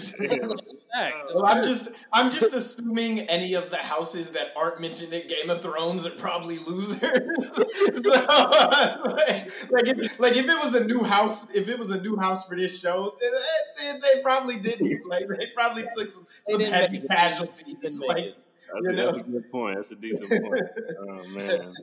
[0.95, 5.27] Uh, well, I'm just I'm just assuming any of the houses that aren't mentioned in
[5.27, 6.99] Game of Thrones are probably losers.
[7.01, 12.01] so, like, like, if, like if it was a new house, if it was a
[12.01, 14.99] new house for this show, they, they, they probably didn't.
[15.09, 17.75] Like they probably took some, some heavy casualties.
[17.81, 18.35] Didn't Like.
[18.35, 19.23] That's, You a, that's know?
[19.23, 19.75] a good point.
[19.75, 20.69] That's a decent point.
[20.99, 21.73] Oh man.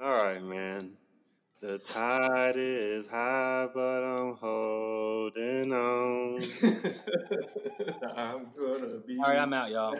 [0.00, 0.96] All right, man.
[1.60, 6.40] The tide is high, but I'm holding on.
[8.16, 9.18] I'm gonna be.
[9.18, 9.96] All right, I'm out, y'all.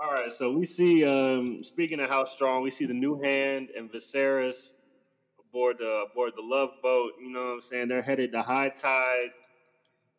[0.00, 1.04] All right, so we see.
[1.04, 4.70] Um, speaking of how strong, we see the new hand and Viserys
[5.40, 7.14] aboard the aboard the Love Boat.
[7.18, 7.88] You know what I'm saying?
[7.88, 9.30] They're headed to high tide.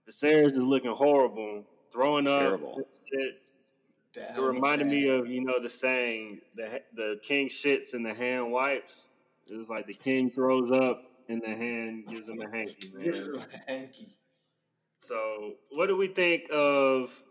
[0.06, 2.42] Viserys is looking horrible, throwing up.
[2.42, 2.82] Terrible.
[3.10, 3.51] Shit.
[4.14, 4.92] Down It reminded bad.
[4.92, 9.08] me of you know the saying the the king shits and the hand wipes.
[9.50, 13.04] It was like the king throws up and the hand gives him a hanky, man.
[13.04, 14.16] Here's a hanky.
[14.98, 17.24] So, what do we think of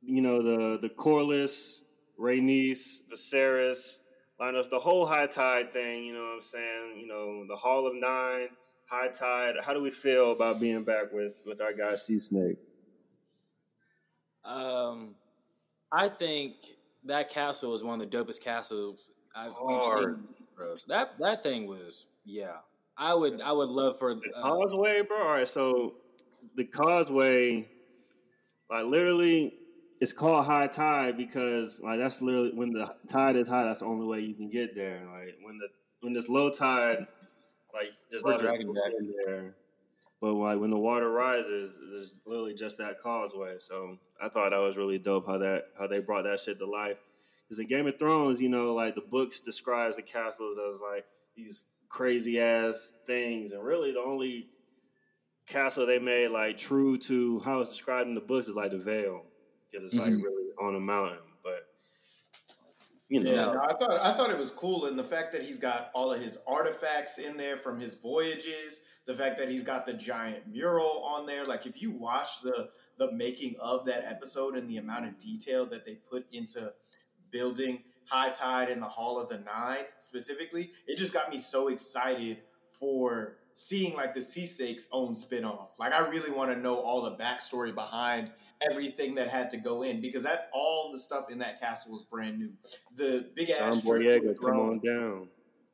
[0.00, 1.80] you know the the Corlys,
[2.20, 3.98] Rhaenys, Viserys,
[4.38, 6.04] Linus, the whole high tide thing?
[6.04, 7.00] You know what I'm saying?
[7.00, 8.48] You know the Hall of Nine,
[8.88, 9.56] high tide.
[9.64, 12.58] How do we feel about being back with with our guy Sea Snake?
[14.44, 15.14] Um,
[15.94, 16.54] I think
[17.04, 20.16] that castle is one of the dopest castles I've Hard.
[20.16, 20.24] seen.
[20.56, 20.76] Bro.
[20.88, 22.56] That that thing was yeah.
[22.96, 25.18] I would I would love for The uh, causeway, bro.
[25.18, 25.94] All right, so
[26.56, 27.68] the causeway,
[28.70, 29.54] like literally,
[30.00, 33.64] it's called high tide because like that's literally when the tide is high.
[33.64, 35.00] That's the only way you can get there.
[35.12, 35.68] Like when the
[36.00, 37.06] when there's low tide,
[37.72, 38.92] like there's not Dragon Deck.
[38.98, 39.54] in there.
[40.20, 43.56] But like when the water rises, there's literally just that causeway.
[43.60, 46.66] So I thought that was really dope how that how they brought that shit to
[46.66, 47.02] life.
[47.44, 51.04] Because in Game of Thrones, you know, like the books describes the castles as like
[51.36, 54.48] these crazy ass things, and really the only
[55.46, 58.78] castle they made like true to how it's described in the books is like the
[58.78, 59.26] Vale,
[59.70, 60.22] because it's like Mhm.
[60.22, 61.33] really on a mountain.
[63.14, 65.42] You know, Yeah, no, I thought I thought it was cool, and the fact that
[65.44, 69.62] he's got all of his artifacts in there from his voyages, the fact that he's
[69.62, 71.44] got the giant mural on there.
[71.44, 75.64] Like, if you watch the the making of that episode and the amount of detail
[75.66, 76.72] that they put into
[77.30, 81.68] building High Tide and the Hall of the Nine specifically, it just got me so
[81.68, 85.78] excited for seeing like the Sea Snakes own spinoff.
[85.78, 88.30] Like, I really want to know all the backstory behind
[88.70, 92.02] everything that had to go in because that all the stuff in that castle was
[92.02, 92.52] brand new.
[92.96, 95.28] The big John ass Boyega, come on down.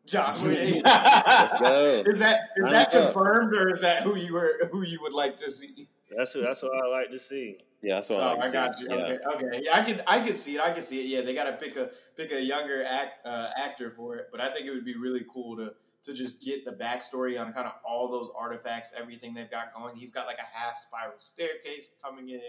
[0.07, 0.83] John Boyega.
[0.85, 1.83] Let's go.
[2.07, 3.12] Is that is I'm that up.
[3.12, 5.88] confirmed or is that who you were who you would like to see?
[6.16, 7.59] That's what that's what I like to see.
[7.83, 8.85] Yeah, that's what I Oh, like to I got see.
[8.85, 8.90] you.
[8.97, 9.05] Yeah.
[9.05, 9.61] Okay, okay.
[9.62, 10.61] Yeah, I can I can see it.
[10.61, 11.07] I can see it.
[11.07, 14.29] Yeah, they got to pick a pick a younger act, uh, actor for it.
[14.33, 15.73] But I think it would be really cool to
[16.04, 19.94] to just get the backstory on kind of all those artifacts, everything they've got going.
[19.94, 22.40] He's got like a half spiral staircase coming in.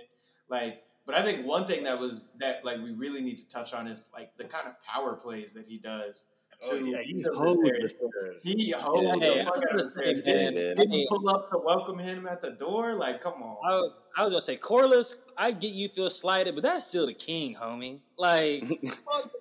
[0.50, 3.74] Like, but I think one thing that was that like we really need to touch
[3.74, 6.26] on is like the kind of power plays that he does.
[6.64, 7.82] Oh, to- yeah, he's to holding Viserys.
[7.82, 8.44] the stairs.
[8.44, 10.26] He hold Yeah, the hey, fuck out of say, Viserys.
[10.26, 12.94] Didn't, I didn't pull up to welcome him at the door.
[12.94, 13.58] Like, come on.
[13.66, 17.08] I, was- I was gonna say, Corlys, I get you feel slighted, but that's still
[17.08, 18.02] the king, homie.
[18.18, 19.32] Like, it's not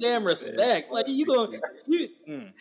[0.00, 0.90] damn respect.
[0.90, 2.08] Like, you going you?
[2.28, 2.52] Mm.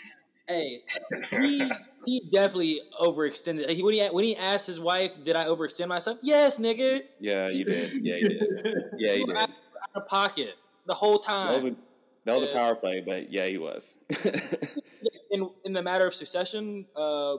[0.48, 0.82] Hey,
[1.30, 1.72] he
[2.06, 3.70] he definitely overextended.
[3.70, 7.50] He, when he when he asked his wife, "Did I overextend myself?" Yes, nigga, Yeah,
[7.50, 7.90] you did.
[8.02, 8.84] Yeah, you did.
[8.98, 9.36] Yeah, you did.
[9.38, 9.50] out
[9.96, 10.56] of pocket
[10.88, 11.78] the whole That was a time.
[12.26, 13.98] that was a power play, but yeah, he was.
[15.32, 17.38] In in the matter of succession, uh,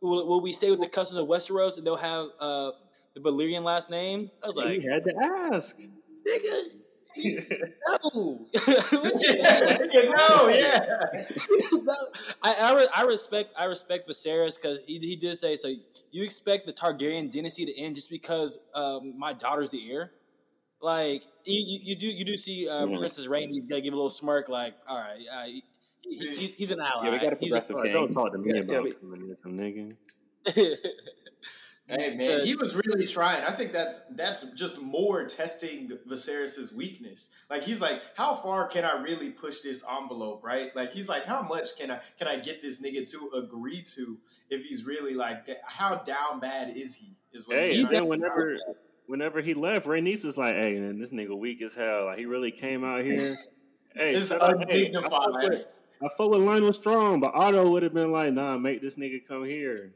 [0.00, 2.72] will, will we stay with the customs of Westeros and they'll have uh,
[3.14, 4.28] the Valyrian last name?
[4.42, 5.14] I was like, he had to
[5.52, 5.76] ask.
[5.78, 6.76] nigga.
[7.16, 11.00] No, you know, yeah.
[12.42, 15.68] I I, I respect I respect Viserys because he, he did say so.
[16.10, 20.12] You expect the Targaryen dynasty to end just because um, my daughter's the heir?
[20.80, 22.98] Like you, you, you do you do see uh, Mhm.
[22.98, 23.48] Princess Rain?
[23.52, 25.62] He's gonna give a little smirk, like all right, uh, he,
[26.04, 27.06] he's, he's an ally.
[27.06, 27.92] Yeah, we got a He's a- progressive Oh, king.
[27.92, 29.90] don't talk to me Yeah, about yeah, we- feminism, nigga.
[31.88, 33.42] Hey man, he was really trying.
[33.44, 37.30] I think that's that's just more testing Viserys' weakness.
[37.48, 40.74] Like he's like, how far can I really push this envelope, right?
[40.76, 44.18] Like he's like, how much can I can I get this nigga to agree to
[44.50, 47.16] if he's really like, how down bad is he?
[47.32, 48.56] Is what Hey, he's and then whenever
[49.06, 52.06] whenever he left, Rhaenys was like, "Hey, man, this nigga weak as hell.
[52.06, 53.34] Like he really came out here."
[53.94, 55.10] hey, It's shout hey, I undignified.
[55.10, 55.66] fuck with-
[56.00, 59.26] I fuck with Lyonel Strong, but Otto would have been like, "Nah, make this nigga
[59.26, 59.94] come here."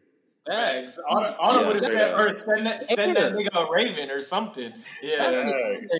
[0.48, 0.98] Facts.
[1.08, 4.18] Otto, Otto Yeah, would have said, or send that send that nigga a raven or
[4.20, 4.72] something.
[5.02, 5.30] Yeah.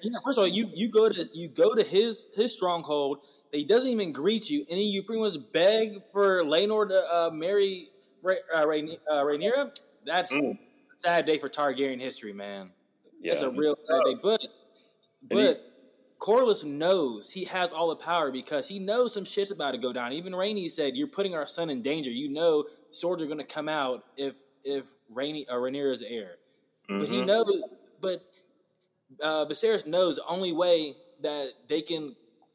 [0.03, 3.25] Yeah, first of all, you you go to you go to his his stronghold.
[3.53, 7.31] He doesn't even greet you, and then you pretty much beg for Laenor to uh,
[7.33, 7.91] marry
[8.23, 9.71] Ra- uh, Rhaen- uh, Rhaenyra.
[10.05, 10.55] That's Mm.
[10.59, 12.73] a sad day for Targaryen history, man.
[13.21, 13.35] Yeah.
[13.35, 14.17] That's a real sad day.
[14.23, 14.45] But
[15.31, 15.72] And he- but
[16.23, 19.93] Corlys knows he has all the power because he knows some shit's about to go
[19.93, 20.13] down.
[20.13, 22.13] Even Rhaenys said, "You're putting our son in danger.
[22.13, 26.09] You know swords are going to come out if if Rainey or Rhaenyra is the
[26.09, 26.37] heir."
[26.87, 27.27] But he Mhm.
[27.27, 27.65] knows.
[28.01, 28.23] But
[29.21, 32.15] uh, Viserys knows the only way that they can,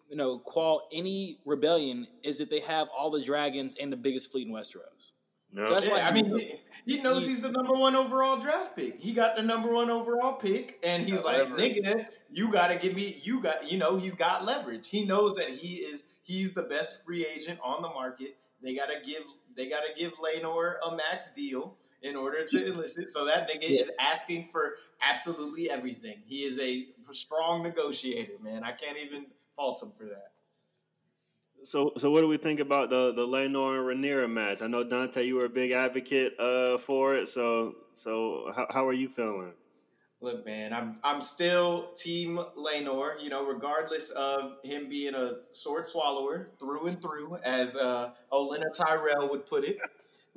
[0.10, 4.32] you know, quell any rebellion is if they have all the dragons and the biggest
[4.32, 5.12] fleet in Westeros.
[5.52, 5.66] No.
[5.66, 8.38] So that's why Yeah, I mean, he, he knows he- he's the number one overall
[8.38, 9.00] draft pick.
[9.00, 12.78] He got the number one overall pick, and he's like, However- "Nigga, you got to
[12.78, 13.18] give me.
[13.24, 14.90] You got, you know, he's got leverage.
[14.90, 16.04] He knows that he is.
[16.24, 18.36] He's the best free agent on the market.
[18.62, 19.24] They got to give.
[19.56, 23.10] They got to give Laenor a max deal in order to enlist it.
[23.10, 26.22] So that nigga is asking for absolutely everything.
[26.28, 28.64] He is a strong negotiator, man.
[28.64, 30.34] I can't even fault him for that.
[31.68, 34.62] So, so what do we think about the the Laenor and Rhaenyra match?
[34.62, 37.28] I know Dante, you were a big advocate uh, for it.
[37.28, 39.54] So, so how, how are you feeling?
[40.22, 43.22] Look, man, I'm I'm still Team Laenor.
[43.22, 48.72] You know, regardless of him being a sword swallower through and through, as uh, Olenna
[48.74, 49.78] Tyrell would put it.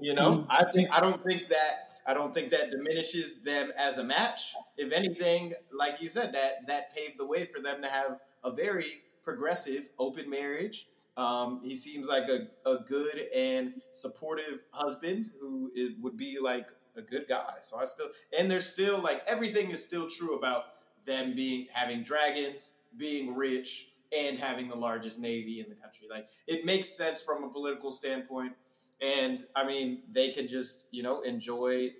[0.00, 3.98] You know, I think I don't think that I don't think that diminishes them as
[3.98, 4.52] a match.
[4.76, 8.50] If anything, like you said, that that paved the way for them to have a
[8.50, 8.86] very
[9.22, 10.86] progressive open marriage.
[11.16, 16.68] Um, he seems like a, a good and supportive husband who it would be like
[16.96, 17.54] a good guy.
[17.60, 20.66] So I still and there's still like everything is still true about
[21.04, 26.06] them being having dragons, being rich, and having the largest navy in the country.
[26.10, 28.52] Like it makes sense from a political standpoint.
[29.00, 31.90] And I mean, they can just you know enjoy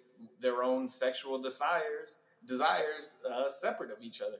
[0.40, 4.38] their own sexual desires desires uh, separate of each other.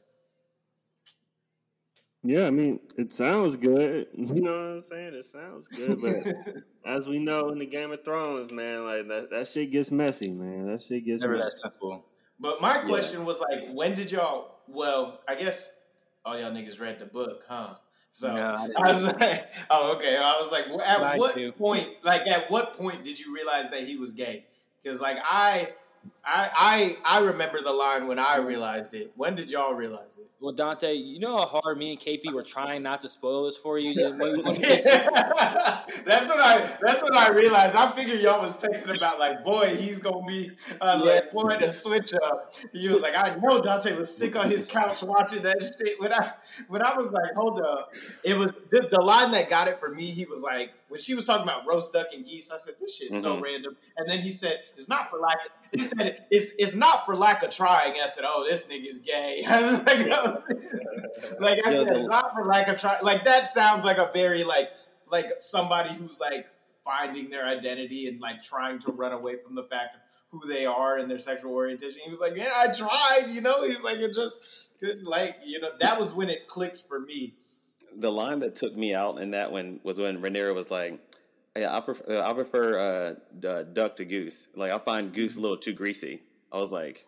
[2.22, 4.06] Yeah, I mean, it sounds good.
[4.14, 5.14] You know what I'm saying?
[5.14, 9.28] It sounds good, but as we know in the Game of Thrones, man, like that,
[9.30, 10.66] that shit gets messy, man.
[10.66, 11.58] That shit gets Never that messy.
[11.62, 12.04] simple.
[12.38, 14.60] But my question was like, when did y'all?
[14.68, 15.78] Well, I guess
[16.24, 17.74] all y'all niggas read the book, huh?
[18.10, 18.82] So No, I I, didn't.
[18.82, 20.16] was like, oh, okay.
[20.16, 21.52] I was like, well, at Mine what too.
[21.52, 21.88] point?
[22.02, 24.44] Like, at what point did you realize that he was gay?
[24.82, 25.68] Because like I,
[26.24, 29.12] I, I, I remember the line when I realized it.
[29.16, 30.26] When did y'all realize it?
[30.40, 33.56] Well, Dante, you know how hard me and KP were trying not to spoil this
[33.56, 33.92] for you.
[34.10, 34.18] That's
[36.28, 36.58] what I.
[36.80, 37.76] That's what I realized.
[37.76, 40.50] I figured y'all was texting about like, boy, he's gonna be.
[40.80, 41.12] Uh, was Yeah.
[41.12, 42.50] like, boy, the switch up.
[42.72, 46.00] He was like, I know Dante was sick on his couch watching that shit.
[46.00, 46.26] When I,
[46.68, 47.92] when I was like, hold up,
[48.24, 50.04] it was the, the line that got it for me.
[50.04, 52.96] He was like, when she was talking about roast duck and geese, I said, this
[52.96, 53.42] shit's so Mhm.
[53.42, 53.76] random.
[53.96, 55.38] And then he said, it's not for lack.
[55.72, 57.94] He said, it's it's not for lack of trying.
[58.00, 59.42] I said, oh, this nigga's gay.
[59.48, 63.02] I like, like I said, not for lack of trying.
[63.02, 64.70] Like that sounds like a very like
[65.10, 66.48] like somebody who's like
[66.84, 70.64] finding their identity and like trying to run away from the fact of who they
[70.66, 72.00] are and their sexual orientation.
[72.02, 73.26] He was like, yeah, I tried.
[73.30, 75.70] You know, he's like, it just couldn't like you know.
[75.80, 77.34] That was when it clicked for me.
[77.96, 80.98] The line that took me out in that one was when Rhaenyra was like,
[81.56, 84.48] "Yeah, I prefer, I prefer uh, uh, duck to goose.
[84.54, 86.22] Like I find goose a little too greasy."
[86.52, 87.06] I was like,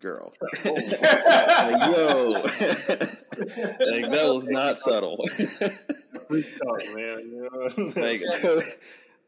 [0.00, 0.32] "Girl,
[0.64, 2.50] like, yo, like
[4.10, 5.16] that was not subtle.
[5.16, 7.20] Talk, man.
[7.20, 8.02] You know?
[8.02, 8.20] like,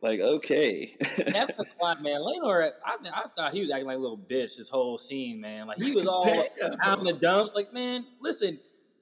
[0.03, 2.21] like okay, That's the spot, man.
[2.21, 5.67] Laenor, I, I thought he was acting like a little bitch this whole scene, man.
[5.67, 6.81] Like he was all Damn.
[6.81, 7.55] out in the dumps.
[7.55, 8.59] Like, man, listen,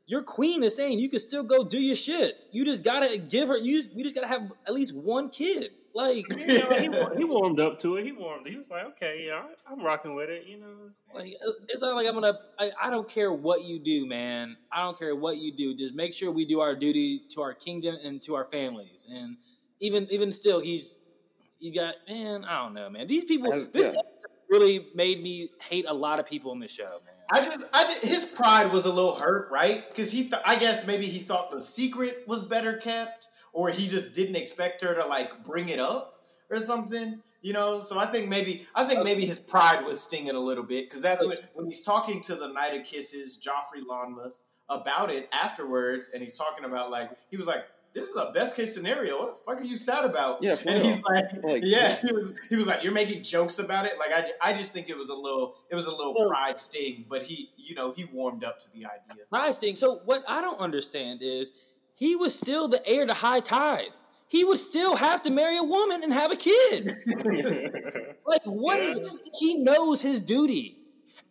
[0.09, 2.35] your queen is saying you can still go do your shit.
[2.51, 3.59] You just gotta give her.
[3.59, 5.69] You just, we just gotta have at least one kid.
[5.95, 8.05] Like, You know, he, he warmed up to it.
[8.05, 8.49] He warmed.
[8.49, 10.67] He was like, "Okay, yeah, I- I'm rocking with it." You know,
[11.15, 11.33] like
[11.69, 12.39] it's not like I'm gonna.
[12.59, 14.57] I, I don't care what you do, man.
[14.73, 15.77] I don't care what you do.
[15.77, 19.07] Just make sure we do our duty to our kingdom and to our families.
[19.11, 19.37] And
[19.81, 20.99] even even still, he's
[21.61, 22.47] you got man.
[22.47, 23.07] I don't know, man.
[23.09, 23.53] These people.
[23.53, 24.01] As- this yeah.
[24.49, 27.18] really made me hate a lot of people in the show, man.
[27.31, 29.85] I just, I just, his pride was a little hurt, right?
[29.89, 33.87] Because he, th- I guess maybe he thought the secret was better kept, or he
[33.89, 36.15] just didn't expect her to like bring it up
[36.51, 37.81] or something, you know.
[37.81, 41.03] So I think maybe, I think maybe his pride was stinging a little bit because
[41.03, 44.39] that's when when he's talking to the Knight of Kisses, Joffrey Lonmouth,
[44.71, 47.65] about it afterwards, and he's talking about like he was like.
[47.95, 49.17] This is a best case scenario.
[49.19, 50.43] What the fuck are you sad about?
[50.43, 52.33] Yeah, and he's like, Like- yeah, he was.
[52.49, 53.95] He was like, you're making jokes about it.
[53.99, 56.59] Like, I, I just think it was a little, it was a little So- pride
[56.59, 57.07] sting.
[57.09, 59.25] But he, you know, he warmed up to the idea.
[59.31, 59.75] Pride sting.
[59.77, 61.53] So what I don't understand is
[61.95, 63.89] he was still the heir to high tide.
[64.29, 66.91] He would still have to marry a woman and have a kid.
[68.27, 70.77] Like what is he knows his duty.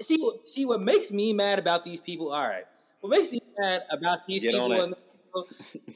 [0.02, 2.66] See what see what makes me mad about these people, all right.
[3.02, 4.84] What makes me mad about these Get on people, it.
[4.88, 4.96] and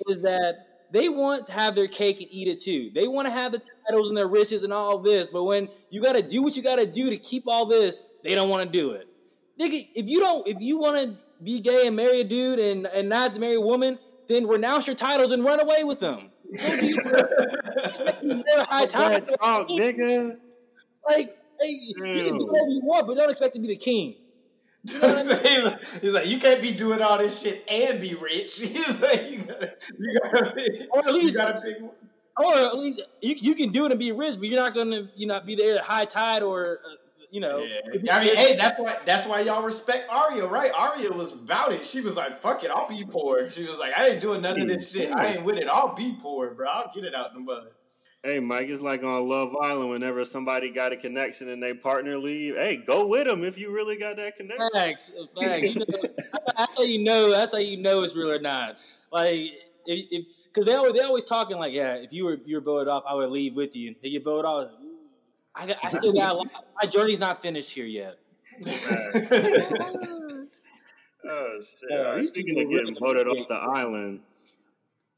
[0.08, 2.92] is that they want to have their cake and eat it too.
[2.94, 6.02] They want to have the titles and their riches and all this, but when you
[6.02, 8.72] got to do what you got to do to keep all this, they don't want
[8.72, 9.08] to do it.
[9.60, 12.86] Nigga, if you don't, if you want to be gay and marry a dude and,
[12.88, 16.30] and not marry a woman, then renounce your titles and run away with them.
[16.54, 16.94] Don't be-
[18.46, 19.28] They're high tide.
[19.42, 20.36] talk, nigga.
[21.10, 21.30] Like,
[21.62, 24.16] hey, you can do whatever you want, but don't expect to be the king.
[24.88, 28.60] He's, like, you can't be doing all this shit and be rich.
[28.62, 31.92] He's like, you gotta, you gotta, pick, Or at you gotta pick one.
[32.38, 35.10] Or at least you, you can do it and be rich, but you're not gonna
[35.16, 36.96] you know be there at high tide or uh,
[37.30, 37.60] you know.
[37.60, 38.16] Yeah.
[38.16, 40.72] I mean, hey, that's why that's why y'all respect Arya, right?
[40.76, 41.84] Arya was about it.
[41.84, 44.60] She was like, "Fuck it, I'll be poor." She was like, "I ain't doing none
[44.60, 45.12] of this shit.
[45.14, 45.68] I ain't with it.
[45.68, 46.68] I'll be poor, bro.
[46.72, 47.68] I'll get it out in the mud."
[48.24, 49.90] Hey, Mike, it's like on Love Island.
[49.90, 53.74] Whenever somebody got a connection and they partner leave, hey, go with them if you
[53.74, 54.70] really got that connection.
[54.74, 55.74] Facts, facts.
[55.74, 57.32] You know, that's, that's how you know.
[57.32, 58.78] That's how you know it's real or not.
[59.12, 59.54] Like
[59.88, 62.88] if because they always they always talking like, yeah, if you were you were voted
[62.90, 63.96] off, I would leave with you.
[64.04, 64.70] They get voted off.
[65.56, 66.48] I, got, I still got a lot.
[66.82, 68.16] my journey's not finished here yet.
[71.24, 71.90] Oh shit!
[71.92, 74.22] Yeah, Speaking of getting voted off the island,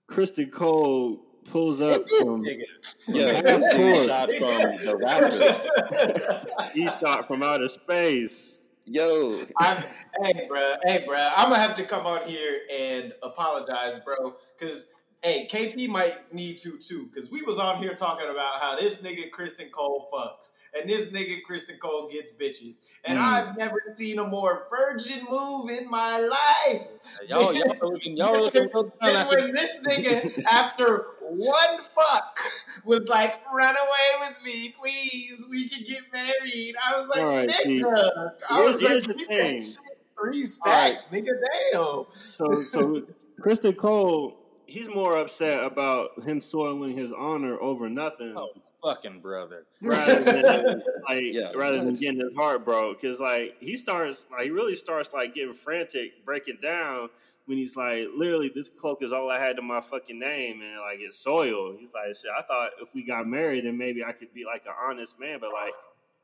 [0.10, 2.64] Criston Cole pulls up from Nigga.
[3.08, 6.72] yeah, Yeah, this of shot from the Raptors.
[6.74, 8.66] he shot from outer space.
[8.86, 9.78] Yo, I'm,
[10.24, 14.88] hey, bro, hey, bro, I'm gonna have to come out here and apologize, bro, because
[15.24, 19.02] Hey, KP might need to too, because we was on here talking about how this
[19.02, 23.22] nigga Criston Cole fucks, and this nigga Criston Cole gets bitches, and Mm.
[23.22, 27.20] I've never seen a more virgin move in my life.
[27.30, 32.38] Y'all, y'all looking, y'all looking down And when this nigga, after one fuck,
[32.84, 35.46] was like, "Run away with me, please.
[35.50, 39.30] We can get married." I was like, right, "Nigga," I was here's like, the "Keep
[39.30, 39.62] that thing.
[39.62, 39.78] shit
[40.20, 41.30] three stacks, nigga.
[41.72, 43.02] Damn." So, so
[43.42, 44.38] Criston Cole,
[44.74, 48.34] he's more upset about him soiling his honor over nothing.
[48.38, 48.50] Oh,
[48.84, 49.66] fucking brother.
[49.82, 51.52] rather than like Yeah.
[51.56, 55.34] rather than getting his heart broke because like he starts like he really starts like
[55.36, 57.10] getting frantic breaking down
[57.46, 60.80] when he's like literally this cloak is all I had to my fucking name and
[60.82, 64.12] like it's soiled he's like shit I thought if we got married then maybe I
[64.12, 65.74] could be like an honest man but like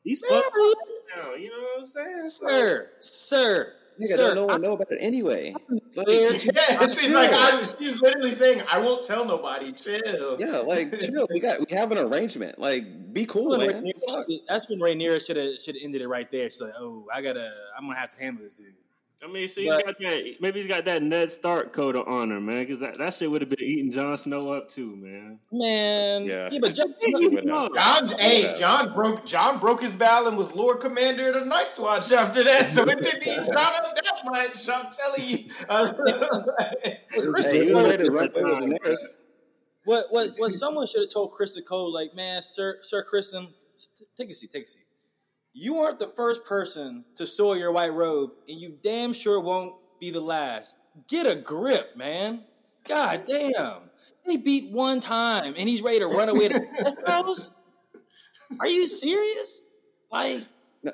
[0.03, 0.51] he's fucked
[1.15, 4.17] now you know what I'm saying Sir, sir, Nigga, sir.
[4.17, 5.53] don't no one know about it anyway.
[5.95, 6.43] Like, Yeah, she's
[7.07, 7.13] chill.
[7.19, 10.39] like, I, she's literally saying, "I won't tell nobody." Chill.
[10.39, 11.27] yeah, like chill.
[11.29, 12.59] We got we have an arrangement.
[12.59, 13.93] Like, be cool, That's when man.
[14.09, 16.49] Rhaenyra That's when Rhaenyra should have should have ended it right there.
[16.49, 18.73] She's like, "Oh, I gotta, I'm gonna have to handle this dude."
[19.21, 22.07] I mean so he's But- got that maybe he's got that Ned Stark code of
[22.07, 25.39] honor man because that, that shit would have been eating Jon Snow up too man
[25.51, 26.47] Man, Yeah.
[26.51, 27.69] yeah, but Jon- Yeah, you would know.
[27.75, 28.53] Jon, hey, Yeah.
[28.53, 32.43] Jon broke Jon broke his vow and was Lord Commander of the Night's Watch after
[32.43, 34.69] that, so it didn't eat Jon up that much.
[34.69, 35.45] I'm telling you.
[35.67, 35.91] Uh,
[36.81, 38.99] Hey, he was ready to with Daenerys.
[39.85, 43.47] what what what someone should have told Criston Cole, like, man, Sir Sir Criston,
[44.17, 44.83] take a seat, take a seat.
[45.53, 49.75] You aren't the first person to soil your white robe, and you damn sure won't
[49.99, 50.75] be the last.
[51.07, 52.43] Get a grip, man.
[52.87, 53.81] God damn.
[54.25, 57.51] They beat one time, and he's ready to run away to Westeros?
[58.59, 59.61] Are you serious?
[60.11, 60.39] Like,
[60.83, 60.91] No.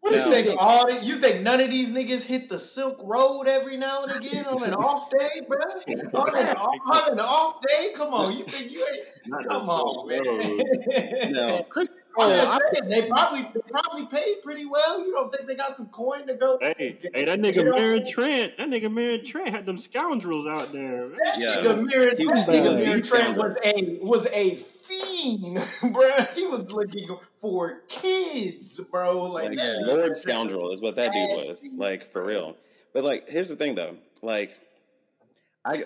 [0.00, 0.46] what you is Now- this?
[0.46, 4.02] think all the- you think none of these niggas hit the Silk Road every now
[4.04, 5.58] and again on an off day, bro?
[6.20, 7.88] On an, on an off day?
[7.94, 9.06] Come on, you think you ain't?
[9.26, 10.24] Not Come on, Silk
[11.22, 11.32] man.
[11.32, 11.66] No,
[12.18, 15.04] I'm Oh, just I- saying they probably they probably paid pretty well.
[15.06, 16.58] You don't think they got some coin to go?
[16.60, 21.06] Hey, hey, that nigga Meryn Trant, that nigga Meryn Trant had them scoundrels out there.
[21.08, 21.12] Man.
[21.12, 21.54] That Yeah.
[21.60, 23.04] nigga Mirror, that nigga bad.
[23.04, 25.58] Trent was a was a fiend,
[25.94, 26.08] bro.
[26.34, 27.08] He was looking
[27.40, 29.24] for kids, bro.
[29.26, 31.68] Like, like that Lord Scoundrel is what that dude was.
[31.76, 32.56] Like for real.
[32.92, 33.96] But like, here's the thing though.
[34.22, 34.58] Like,
[35.64, 35.84] I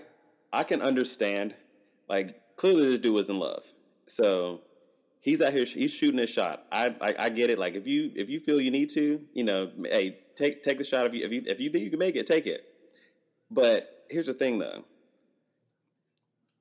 [0.53, 1.55] I can understand.
[2.09, 3.65] Like, clearly this dude was in love.
[4.07, 4.61] So
[5.23, 5.65] he's out here.
[5.65, 6.67] He's shooting his shot.
[6.71, 7.59] I, I I get it.
[7.59, 10.85] Like if you if you feel you need to, you know, hey, take take the
[10.85, 11.07] shot.
[11.07, 12.65] If you if you if you think you can make it, take it.
[13.51, 14.85] But here's the thing though.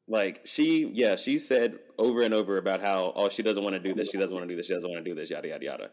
[0.08, 3.80] Like she, yeah, she said over and over about how oh she doesn't want to
[3.80, 5.50] do this, she doesn't want to do this, she doesn't want to do this, yada
[5.50, 5.90] yada yada.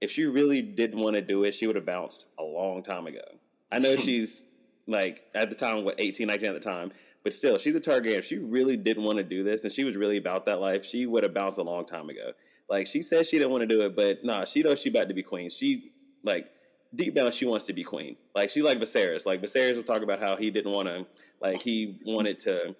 [0.00, 3.06] If she really didn't want to do it, she would have bounced a long time
[3.06, 3.24] ago.
[3.72, 4.44] I know she's
[4.86, 6.92] like at the time what 18, 19 at the time,
[7.26, 8.18] but still she's a Targaryen.
[8.18, 10.84] If she really didn't want to do this and she was really about that life,
[10.84, 12.30] she would have bounced a long time ago.
[12.70, 15.08] Like she said she didn't want to do it, but nah, she knows she about
[15.08, 15.50] to be queen.
[15.50, 15.90] She
[16.22, 16.46] like
[16.94, 18.14] deep down she wants to be queen.
[18.36, 19.26] Like she's like Viserys.
[19.26, 21.04] Like Viserys will talk about how he didn't want to
[21.40, 22.76] like he wanted to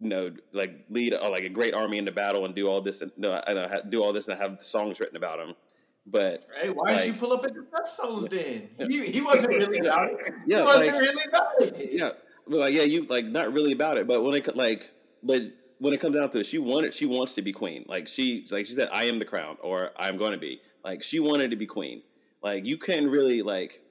[0.00, 3.02] you know, like lead uh, like a great army into battle and do all this
[3.02, 5.54] and no, I know, ha- do all this and have songs written about him.
[6.08, 8.90] But Hey, why did Like- you pull up at the stepstones then?
[8.90, 10.34] He, he wasn't really about it.
[10.44, 11.88] Yeah, he wasn't like- really about it.
[11.92, 12.10] yeah,
[12.48, 14.06] but like yeah, you like not really about it.
[14.06, 14.90] But when it like,
[15.22, 15.42] but
[15.78, 17.84] when it comes down to it, she wanted she wants to be queen.
[17.88, 20.60] Like she like she said, I am the crown, or I'm going to be.
[20.84, 22.02] Like she wanted to be queen.
[22.42, 23.82] Like you couldn't really like.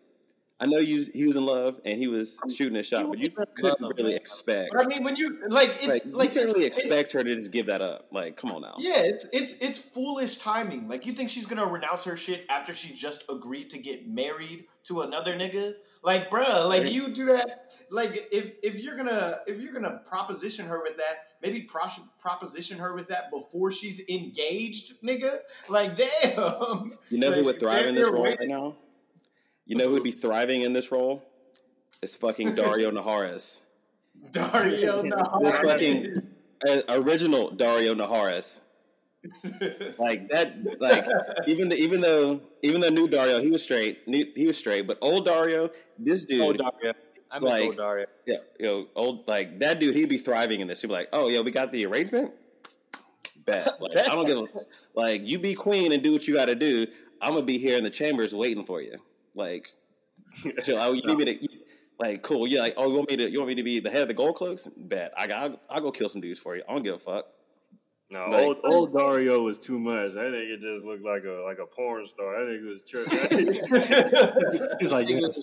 [0.65, 3.29] I know you, he was in love and he was shooting a shot, but you
[3.29, 4.71] couldn't really expect.
[4.71, 7.35] But I mean, when you like, it's Like, like, you can't really expect her to
[7.35, 8.07] just give that up.
[8.11, 8.73] Like, come on now.
[8.79, 10.89] Yeah, it's it's it's foolish timing.
[10.89, 14.65] Like you think she's gonna renounce her shit after she just agreed to get married
[14.85, 15.73] to another nigga?
[16.03, 17.71] Like, bruh, like you do that.
[17.91, 21.13] Like if if you're gonna if you're gonna proposition her with that,
[21.43, 25.39] maybe pros- proposition her with that before she's engaged, nigga.
[25.69, 26.93] Like, damn.
[27.11, 28.75] You know who would thrive in this role right now?
[29.65, 31.23] You know who would be thriving in this role?
[32.01, 33.61] It's fucking Daario Naharis.
[34.31, 35.01] Daario
[35.41, 35.65] This Naharis.
[35.65, 36.21] fucking
[36.67, 38.61] uh, original Daario Naharis.
[39.97, 41.03] Like that, like
[41.47, 44.85] even the, even though even though new Daario he was straight, new, he was straight,
[44.85, 46.93] but old Daario, this dude, Old Daario,
[47.31, 48.05] I miss Like- old Daario.
[48.27, 50.81] yeah, you know, old like that dude, he'd be thriving in this.
[50.81, 52.33] He'd be like, oh yeah, we got the arrangement.
[53.45, 54.45] Bet, like I don't give a
[54.93, 56.85] like you be queen and do what you got to do.
[57.19, 58.95] I'm gonna be here in the chambers waiting for you.
[59.35, 59.69] Like,
[60.63, 61.47] till I, oh, you need me to.
[61.97, 62.59] Like cool, yeah.
[62.59, 63.31] Like, oh, you want me to?
[63.31, 64.67] You want me to be the head of the gold cloaks?
[64.75, 65.39] Bet I got.
[65.39, 66.63] I'll, I'll go kill some dudes for you.
[66.67, 67.27] I don't give a fuck.
[68.11, 70.13] No, Like- old old Daario was too much.
[70.13, 72.37] That nigga just looked like a like a porn star.
[72.37, 74.77] That nigga was tripping.
[74.79, 75.41] He's like, yes.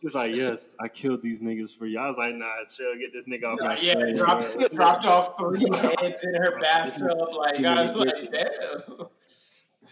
[0.00, 1.98] He's like, yes, I killed these niggas for you.
[1.98, 5.38] I was like, nah, chill, get this nigga off my yeah, screen, dropped, dropped off
[5.38, 7.18] three heads in her bathtub.
[7.36, 9.06] Like I was like, damn.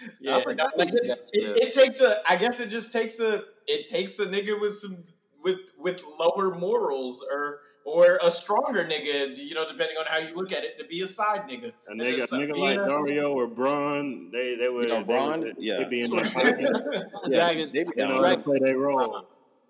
[0.21, 1.53] Yeah, forgot like about it, yeah.
[1.57, 2.17] it takes a.
[2.29, 3.43] I guess it just takes a.
[3.67, 5.05] It takes a nigga with some
[5.43, 9.37] with with lower morals or or a stronger nigga.
[9.39, 11.73] You know, depending on how you look at it, to be a side nigga.
[11.89, 15.41] A And nigga, a nigga like Daario or Bronn, they they would, know, they Bronn?
[15.41, 15.79] would Yeah.
[15.79, 17.71] they be in their pocket, The Yeah, dragon.
[17.73, 19.27] they be you know, Dragon- play their role.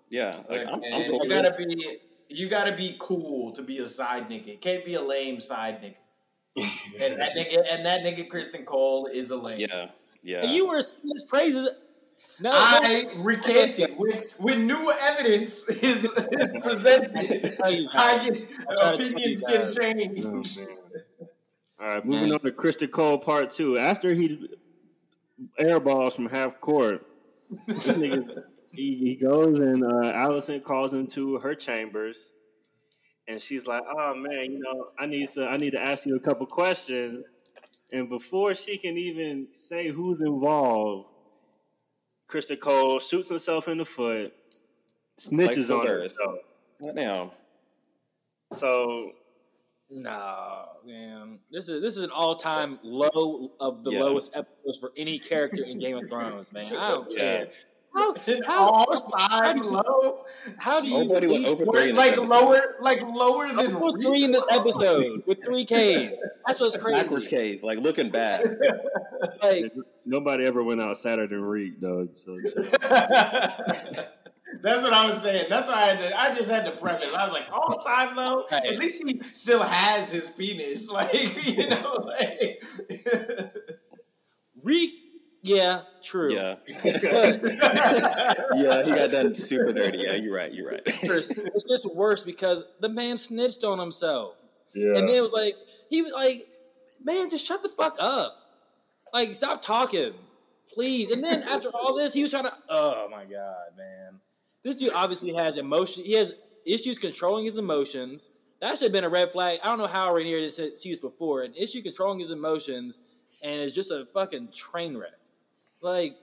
[0.09, 1.97] Yeah, like I'm, I'm you gotta be
[2.29, 4.49] you gotta be cool to be a side nigga.
[4.49, 5.95] It can't be a lame side nigga.
[6.57, 9.59] and that nigga and that nigga Criston Cole is a lame.
[9.59, 9.89] Yeah,
[10.23, 10.43] yeah.
[10.43, 11.77] And you were singing his praises.
[12.41, 17.57] No, I recanted when when new evidence is, is presented.
[17.63, 18.45] I get, try to
[18.77, 19.75] tell opinions you get guys.
[19.75, 20.25] changed.
[20.25, 21.27] Oh.
[21.81, 23.77] All right, moving on to Criston Cole part two.
[23.77, 24.49] After he
[25.59, 27.05] airballs from half court,
[27.67, 28.43] this nigga
[28.73, 32.29] he, he goes and uh, Alicent calls into her chambers,
[33.27, 36.15] and she's like, "Oh man, you know, I need to I need to ask you
[36.15, 37.25] a couple questions."
[37.91, 41.09] And before she can even say who's involved,
[42.29, 44.33] Criston Cole shoots himself in the foot,
[45.19, 46.17] snitches Like on Solaris.
[46.17, 46.39] herself.
[46.95, 47.33] Now,
[48.53, 49.13] So
[49.91, 51.39] No, man.
[51.51, 54.01] This is this is an all time low of the Yeah.
[54.03, 56.75] lowest episodes for any character in Game of Thrones, man.
[56.75, 57.17] I don't Yeah.
[57.45, 57.51] care.
[57.95, 60.23] How, An how, all time low.
[60.59, 62.29] how do you Nobody went over three in like episode.
[62.29, 66.19] lower, like lower than I'll put three in this episode with three Ks?
[66.45, 67.01] That's what's crazy.
[67.01, 67.51] backwards crazy.
[67.53, 68.41] case, like looking back.
[69.41, 69.73] Like,
[70.05, 72.15] nobody ever went out Saturday than Reek, dog.
[72.15, 72.61] So, so.
[74.61, 75.45] That's what I was saying.
[75.47, 76.19] That's why I had to.
[76.19, 77.13] I just had to preface.
[77.13, 78.43] I was like, all time low.
[78.51, 78.65] Right.
[78.71, 80.89] At least he still has his penis.
[80.93, 82.61] Like you know, like.
[84.63, 84.91] Reek,
[85.55, 86.33] yeah, true.
[86.33, 89.99] Yeah, yeah, he got done super dirty.
[89.99, 90.53] Yeah, you're right.
[90.53, 90.81] You're right.
[90.85, 94.35] it's it's just worse because the man snitched on himself.
[94.73, 94.97] Yeah.
[94.97, 95.55] And then it was like,
[95.89, 96.47] he was like,
[97.03, 98.35] man, just shut the fuck up.
[99.13, 100.13] Like, stop talking.
[100.73, 101.11] Please.
[101.11, 104.19] And then after all this, he was trying to, oh my God, man.
[104.63, 106.03] This dude obviously has emotion.
[106.03, 106.35] He has
[106.65, 108.29] issues controlling his emotions.
[108.61, 109.59] That should have been a red flag.
[109.63, 111.43] I don't know how Rhaenyra did see see this before.
[111.43, 112.99] An issue controlling his emotions,
[113.41, 115.18] and it's just a fucking train wreck.
[115.81, 116.15] Like,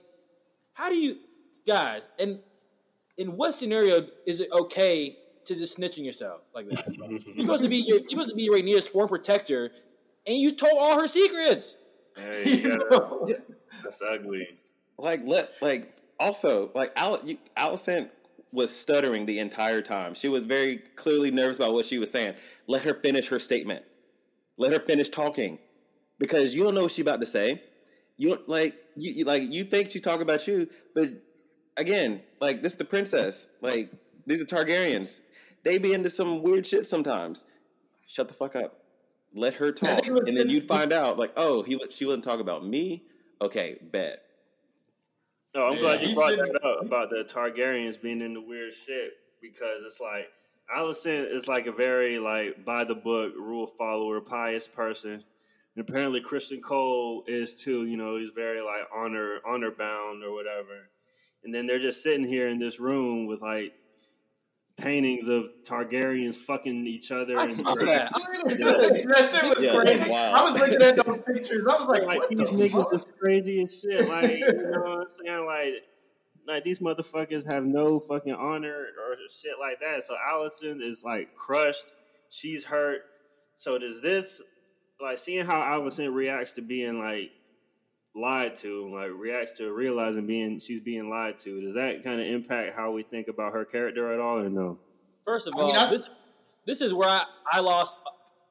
[0.73, 1.17] how do you,
[1.65, 2.39] guys, and
[3.17, 6.85] in what scenario is it okay to just snitching yourself like that?
[7.35, 9.71] You're supposed to be your, you're supposed to be Rhaenyra's sworn protector,
[10.27, 11.77] and you told all her secrets.
[12.17, 12.75] Hey, You
[13.27, 13.35] yeah,
[13.83, 14.47] that's ugly.
[14.97, 18.09] like let like also like Al- you, Alicent
[18.51, 20.13] was stuttering the entire time.
[20.15, 22.33] She was very clearly nervous about what she was saying.
[22.67, 23.83] Let her finish her statement.
[24.57, 25.59] Let her finish talking,
[26.17, 27.61] because you don't know what she's about to say.
[28.17, 31.09] You like you, you like you think she talking about you, but
[31.77, 33.47] again, like this is the princess.
[33.61, 33.91] Like
[34.25, 35.21] these are Targaryens.
[35.63, 37.45] They be into some weird shit sometimes.
[38.07, 38.83] Shut the fuck up.
[39.33, 41.17] Let her talk, and then you'd find out.
[41.19, 43.03] Like, oh, he she wouldn't talk about me.
[43.41, 44.23] Okay, bet.
[45.53, 48.73] No, I'm Yeah, glad you brought that up about the Targaryens being in the weird
[48.73, 50.29] shit because it's like
[50.75, 55.23] Alicent is like a very like by the book rule follower, pious person.
[55.77, 60.33] And apparently Criston Cole is too, you know, he's very like honor honor bound or
[60.33, 60.89] whatever.
[61.43, 63.73] And then they're just sitting here in this room with like
[64.75, 68.11] paintings of Targaryens fucking each other I and saw that.
[68.11, 70.09] that shit was Yeah, crazy.
[70.09, 70.33] wow.
[70.35, 71.63] I was looking at those pictures.
[71.69, 72.93] I was like, like what these the niggas fuck?
[72.95, 74.09] is crazy as shit.
[74.09, 75.45] Like you know what I'm saying?
[75.45, 75.83] Like
[76.47, 80.01] like these motherfuckers have no fucking honor or shit like that.
[80.03, 81.85] So Alicent is like crushed.
[82.31, 83.01] She's hurt.
[83.57, 84.41] So does this
[85.01, 87.31] like seeing how Alicent reacts to being like
[88.15, 92.27] lied to, like reacts to realizing being she's being lied to, does that kind of
[92.27, 94.79] impact how we think about her character at all or no?
[95.25, 96.09] First of I all, mean, I- this
[96.65, 97.97] this is where I, I lost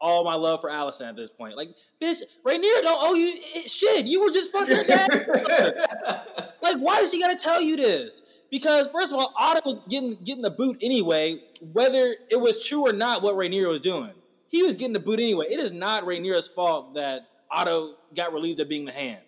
[0.01, 1.57] all my love for Alicent at this point.
[1.57, 1.69] Like,
[2.03, 4.07] bitch, Rhaenyra don't owe you i- shit.
[4.07, 5.09] You were just fucking her dad.
[6.63, 8.23] like, why does she gotta tell you this?
[8.51, 11.39] Because first of all, Otto was getting getting the boot anyway,
[11.73, 14.13] whether it was true or not what Rhaenyra was doing.
[14.57, 15.47] He was getting the boot anyway.
[15.51, 19.21] It is not Rhaenyra's fault that Otto got relieved of being the hand.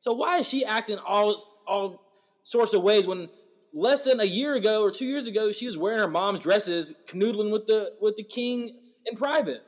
[0.00, 1.36] So why is she acting all
[1.66, 2.02] all
[2.42, 3.28] sorts of ways when
[3.72, 6.92] less than a year ago or two years ago she was wearing her mom's dresses,
[7.06, 8.70] canoodling with the with the king
[9.06, 9.62] in private?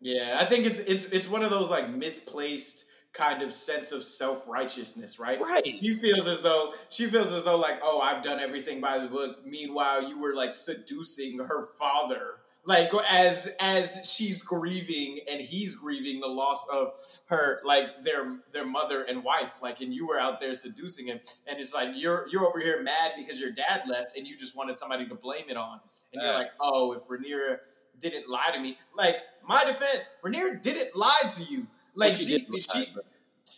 [0.00, 4.02] Yeah, I think it's it's it's one of those like misplaced kind of sense of
[4.02, 5.40] self righteousness, right?
[5.40, 5.66] Right.
[5.66, 9.08] She feels as though she feels as though like, oh, I've done everything by the
[9.08, 9.44] book.
[9.46, 12.36] Meanwhile, you were like seducing her father.
[12.68, 16.94] Like as as she's grieving and he's grieving the loss of
[17.24, 21.18] her like their their mother and wife like and you were out there seducing him.
[21.46, 24.54] And it's like you're you're over here mad because your dad left and you just
[24.54, 25.80] wanted somebody to blame it on.
[26.12, 27.56] And you're like oh if Rhaenyra
[28.00, 31.66] didn't lie to me like my defense Rhaenyra didn't lie to you.
[31.94, 32.86] Like she she,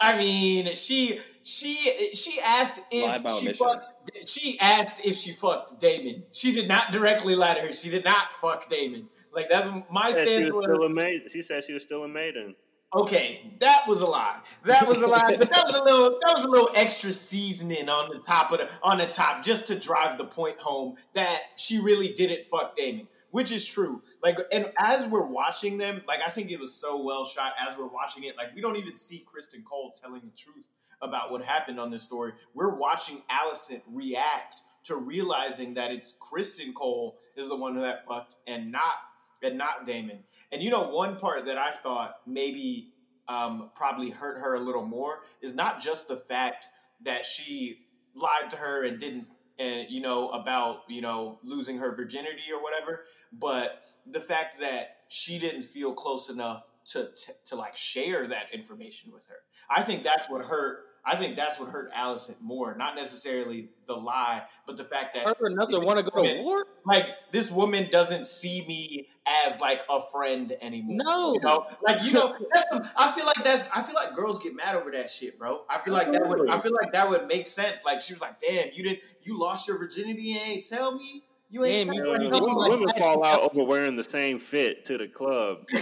[0.01, 1.75] I mean, she she
[2.15, 3.55] she asked if she mission.
[3.55, 3.93] fucked.
[4.27, 6.25] She asked if she fucked Daemon.
[6.33, 7.73] She did not directly lie to her.
[7.73, 9.09] She did not fuck Daemon.
[9.33, 10.51] Like that's my She said she stance.
[10.51, 11.29] was still a Was, maiden.
[11.31, 12.57] She said she was still a maiden.
[12.93, 14.41] Okay, that was a lie.
[14.65, 15.37] That was a lie.
[15.39, 16.19] But that was a little.
[16.23, 19.69] That was a little extra seasoning on the top of the on the top, just
[19.69, 24.03] to drive the point home that she really didn't fuck Daemon, which is true.
[24.25, 27.53] Like, and as we're watching them, like I think it was so well shot.
[27.65, 30.67] As we're watching it, like we don't even see Criston Cole telling the truth
[31.01, 32.33] about what happened on this story.
[32.55, 38.05] We're watching Alicent react to realizing that it's Criston Cole is the one who that
[38.09, 38.95] fucked and not
[39.43, 40.21] and not Daemon.
[40.53, 42.93] And you know, one part that I thought maybe
[43.29, 46.69] um, probably hurt her a little more is not just the fact
[47.03, 49.29] that she lied to her and didn't
[49.59, 54.97] and you know about you know losing her virginity or whatever but the fact that
[55.09, 59.37] she didn't feel close enough to, to to like share that information with her
[59.69, 63.95] i think that's what hurt i think that's what hurt Alicent more not necessarily the
[63.95, 66.67] lie but the fact that Her enough to want to go to war?
[66.85, 69.09] like this woman doesn't see me
[69.47, 70.97] as like a friend anymore.
[70.99, 71.35] No.
[71.35, 74.43] you know, like you know, that's the, I feel like that's I feel like girls
[74.43, 75.65] get mad over that shit, bro.
[75.69, 77.85] I feel like that would I feel like that would make sense.
[77.85, 81.25] Like she was like, "Damn, you didn't you lost your virginity and ain't tell me."
[81.53, 82.29] You ain't Damn, tell you- me.
[82.31, 85.59] women, like women fall out over wearing the same fit to the club.
[85.73, 85.79] you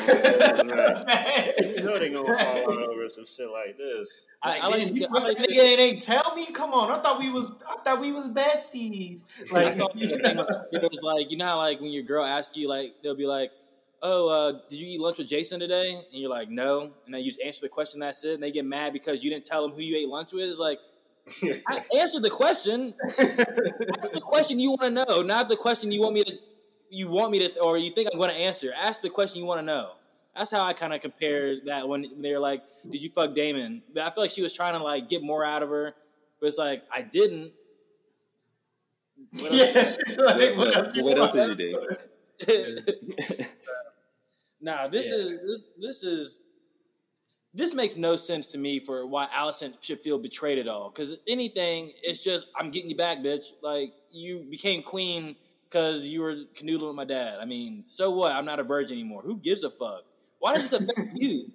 [1.85, 4.25] know they gonna fall out over some shit like this.
[4.45, 6.47] Like, I like- damn, you I fucked like nigga and ain't tell me.
[6.53, 9.23] Come on, I thought we was I thought we was besties.
[9.53, 12.03] Like, saw the thing on Twitter, it was like, you know how like when your
[12.03, 13.51] girl asks you, like they'll be like,
[14.03, 17.21] "Oh, uh, did you eat lunch with Jason today?" And you're like, "No," and then
[17.23, 18.01] you just answer the question.
[18.01, 18.35] That's it.
[18.35, 20.49] And they get mad because you didn't tell them who you ate lunch with.
[20.49, 20.79] It's like,
[21.69, 22.95] I answered the question.
[23.05, 26.37] Ask the question you want to know, not the question you want me to.
[26.91, 28.73] You want me to, or you think I'm going to answer.
[28.75, 29.93] Ask the question you want to know.
[30.35, 34.05] That's how I kind of compare that when they're like, "Did you fuck Daemon?" But
[34.05, 35.95] I feel like she was trying to like get more out of her,
[36.41, 37.53] but it's like I didn't.
[39.33, 39.99] What yeah, else?
[40.07, 41.89] she's like, What, else you what else did you do?
[44.61, 45.19] nah, this Yeah.
[45.19, 46.41] is this this is
[47.55, 50.91] this makes no sense to me for why Alicent should feel betrayed at all.
[50.91, 53.47] Because anything, it's just I'm getting you back, bitch.
[53.63, 57.39] Like you became queen because you were canoodling with my dad.
[57.41, 58.35] I mean, so what?
[58.35, 59.23] I'm not a virgin anymore.
[59.23, 60.05] Who gives a fuck?
[60.39, 61.51] Why does this affect you?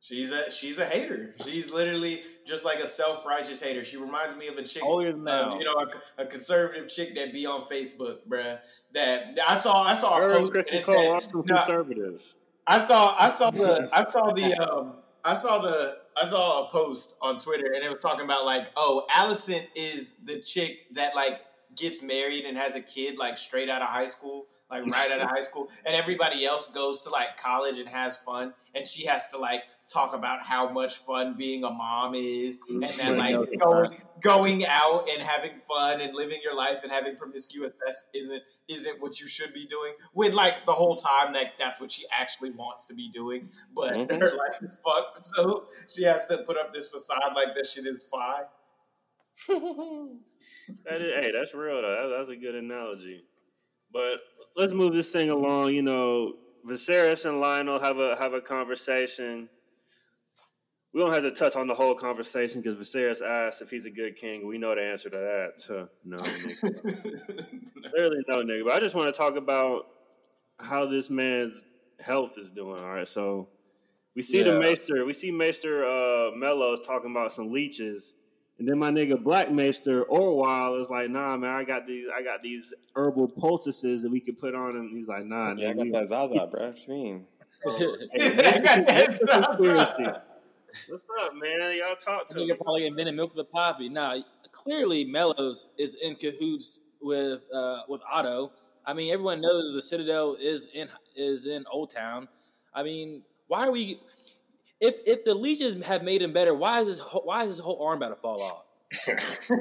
[0.00, 1.34] She's a she's a hater.
[1.44, 3.82] She's literally just like a self righteous hater.
[3.82, 5.72] She reminds me of a chick, Holier than uh, you know,
[6.18, 8.58] a, a conservative chick that be on Facebook, bruh.
[8.92, 10.42] That I saw I saw a Her and post.
[10.42, 12.36] And Kristen it said, some no, conservatives.
[12.66, 14.94] I saw I saw the I saw the um
[15.24, 18.66] I saw the I saw a post on Twitter and it was talking about like
[18.76, 21.40] oh Alicent is the chick that like
[21.76, 25.20] gets married and has a kid like straight out of high school like right out
[25.20, 25.68] of high school.
[25.84, 28.52] And everybody else goes to like college and has fun.
[28.74, 32.60] And she has to like talk about how much fun being a mom is.
[32.68, 37.16] And then like going, going out and having fun and living your life and having
[37.16, 41.52] promiscuous sex isn't isn't what you should be doing With like the whole time that
[41.58, 43.48] that's what she actually wants to be doing.
[43.74, 44.20] But Mhm.
[44.20, 47.86] her life is fucked so she has to put up this facade like this shit
[47.86, 48.46] is fine
[50.84, 52.08] That is, hey, that's real though.
[52.10, 53.24] That, that's a good analogy.
[53.96, 54.20] But
[54.56, 55.70] let's move this thing along.
[55.70, 56.34] You know,
[56.68, 59.48] Viserys and Lyonel have a have a conversation.
[60.92, 63.90] We don't have to touch on the whole conversation because Viserys asked if he's a
[63.90, 64.46] good king.
[64.46, 65.52] We know the answer to that.
[65.58, 66.16] So, no,
[67.90, 68.64] clearly no, nigga.
[68.64, 69.86] But I just want to talk about
[70.58, 71.64] how this man's
[72.00, 72.82] health is doing.
[72.82, 73.48] All right, so
[74.14, 75.04] we see the Maester.
[75.04, 78.12] We see Maester uh, Mellos talking about some leeches.
[78.58, 82.40] And then my nigga Blackmaster Orwyle is like, nah, man, I got these, I got
[82.40, 85.82] these herbal poultices that we could put on, and he's like, nah, Yeah, I got
[85.84, 86.68] we- that Zaza, bro.
[86.68, 87.26] What you mean?
[87.66, 90.18] Hey, this is- this.
[90.88, 91.76] What's up, man?
[91.78, 92.44] Y'all talk I to think me.
[92.46, 93.88] you're probably invented milk with the poppy.
[93.88, 94.18] Nah,
[94.52, 98.52] clearly Mellos is in cahoots with uh, with Otto.
[98.84, 102.28] I mean, everyone knows the Citadel is in is in Old Town.
[102.74, 103.98] I mean, why are we?
[104.80, 107.58] If if the leeches have made him better, why is his whole- why is his
[107.58, 108.64] whole arm about to fall off?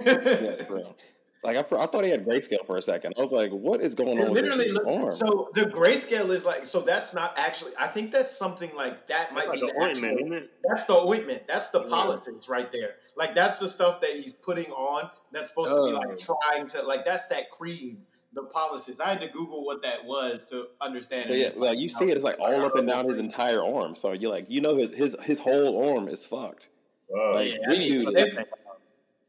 [0.05, 0.95] Yeah, bro.
[1.43, 3.13] Like I, I thought he had grayscale for a second.
[3.18, 5.61] I was like, "What is going It on with literally his look, arm?" so the
[5.66, 9.59] grayscale is like so that's not actually I think that's something like that might like
[9.61, 10.51] be an the ointment, actual, isn't it?
[10.68, 11.47] That's the ointment.
[11.47, 11.88] That's the Yeah.
[12.03, 12.95] poultices right there.
[13.16, 15.11] Like that's the stuff that he's putting on.
[15.32, 15.99] That's supposed to be Oh.
[15.99, 18.01] like trying to like that's that cream
[18.36, 18.99] the poultices.
[18.99, 21.39] I had to Google what that was to understand But it.
[21.39, 22.11] yeah, It's well, like, you see it.
[22.11, 23.95] It's like all up and down his entire arm.
[23.95, 26.69] So you're like, you know, his his, his whole arm is fucked.
[27.09, 27.33] Wow.
[27.36, 28.39] Like yeah, this I mean, dude, this- is,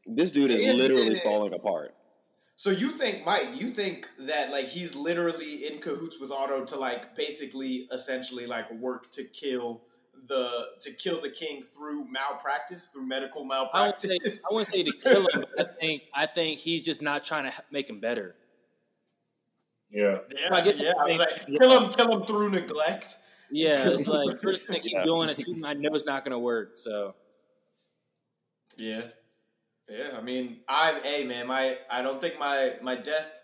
[0.05, 1.23] this dude is Yeah, yeah, literally yeah.
[1.23, 1.93] falling apart.
[2.55, 3.45] So you think, Mike?
[3.55, 8.71] You think that like he's literally in cahoots with Otto to like basically, essentially, like
[8.71, 9.83] work to kill
[10.27, 14.09] the to kill the king through malpractice, through medical malpractice.
[14.09, 14.37] I won't malpractice.
[14.37, 15.43] say I wouldn't say to kill him.
[15.55, 18.35] But I think I think he's just not trying to make him better.
[19.91, 20.17] Yeah.
[20.37, 20.91] yeah, I guess yeah.
[20.99, 23.15] I was like, think- kill him, kill him through neglect.
[23.49, 25.05] Yeah, it's like we're just gonna keep Yeah.
[25.05, 25.41] doing it.
[25.65, 26.73] I know it's not gonna work.
[26.75, 27.15] So
[28.77, 29.01] Yeah,
[29.89, 30.17] yeah.
[30.17, 33.43] I mean, I, hey man, my I don't think my my death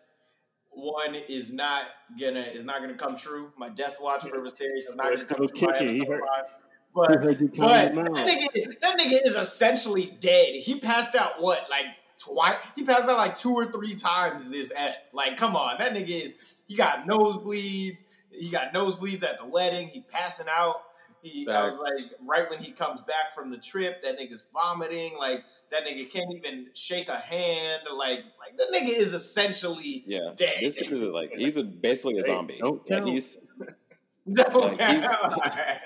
[0.72, 1.84] one is not
[2.20, 3.52] gonna is not gonna come true.
[3.58, 5.68] My death watch for Viserys is not gonna come true.
[5.68, 5.78] by.
[5.80, 6.46] He episode heard- five.
[6.48, 10.54] He But heard you But that nigga, that nigga is essentially dead.
[10.54, 11.86] He passed out what, like
[12.26, 12.72] twice?
[12.76, 15.08] He passed out like two or three times this ep.
[15.14, 16.36] Like, come on, that nigga is.
[16.68, 18.04] He got nosebleeds.
[18.32, 19.88] He got nosebleeds at the wedding.
[19.88, 20.76] He passing out.
[21.22, 25.14] He, I was like, right when he comes back from the trip, that nigga's vomiting.
[25.18, 27.84] Like, that nigga can't even shake a hand.
[27.98, 30.56] Like, like that nigga is essentially Yeah, dead.
[30.60, 32.58] this dude is like he's a, basically a Hey, zombie.
[32.60, 33.10] don't Like count.
[33.10, 33.38] he's
[34.26, 34.80] No, Like,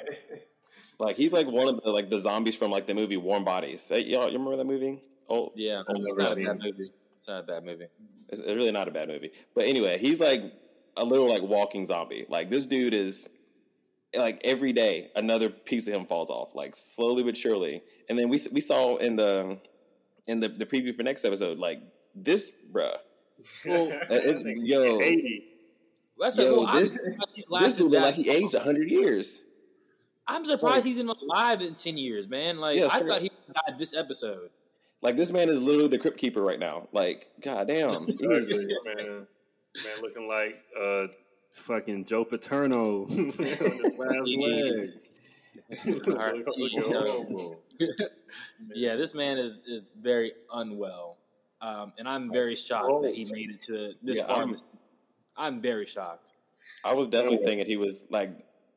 [1.00, 3.88] like he's like one of the like the zombies from like the movie Warm Bodies.
[3.90, 5.02] Hey, y'all, you remember that movie?
[5.30, 6.92] Oh, yeah, it's never not a bad movie.
[7.16, 7.88] It's not a bad movie.
[8.30, 9.32] It's, it's really not a bad movie.
[9.56, 10.42] But anyway, he's like
[10.96, 12.26] a little like walking zombie.
[12.30, 13.30] Like this dude is
[14.18, 17.82] like every day another piece of him falls off, like slowly but surely.
[18.10, 19.58] And then we we saw in the
[20.28, 21.82] in the, the preview for next episode, like
[22.16, 22.96] this bruh.
[23.66, 23.88] Well,
[24.46, 25.00] yo.
[25.02, 25.44] eighty.
[26.20, 26.98] That's Yo, a, I'm this-
[27.60, 28.44] This dude looked like he long.
[28.44, 29.42] aged hundred years.
[30.28, 32.60] I'm surprised he's in alive in ten years, man.
[32.60, 33.30] Like Yeah, I thought he
[33.68, 34.50] died this episode.
[35.02, 36.88] Like this man is literally the crypt keeper right now.
[36.92, 37.90] Like, goddamn.
[38.06, 38.52] He's-
[38.86, 39.28] man.
[39.86, 41.08] Man looking like uh
[41.52, 44.98] fucking Joe Paterno on his last Yes.
[45.70, 46.02] leg.
[46.16, 47.60] Alright, Looking so- horrible.
[48.74, 51.18] Yeah, this man is is very unwell,
[51.62, 54.38] um, and I'm very shocked that he made it to this Yeah, far.
[54.40, 54.70] I'm- this-
[55.36, 56.34] I'm very shocked.
[56.84, 58.32] I was definitely thinking he was like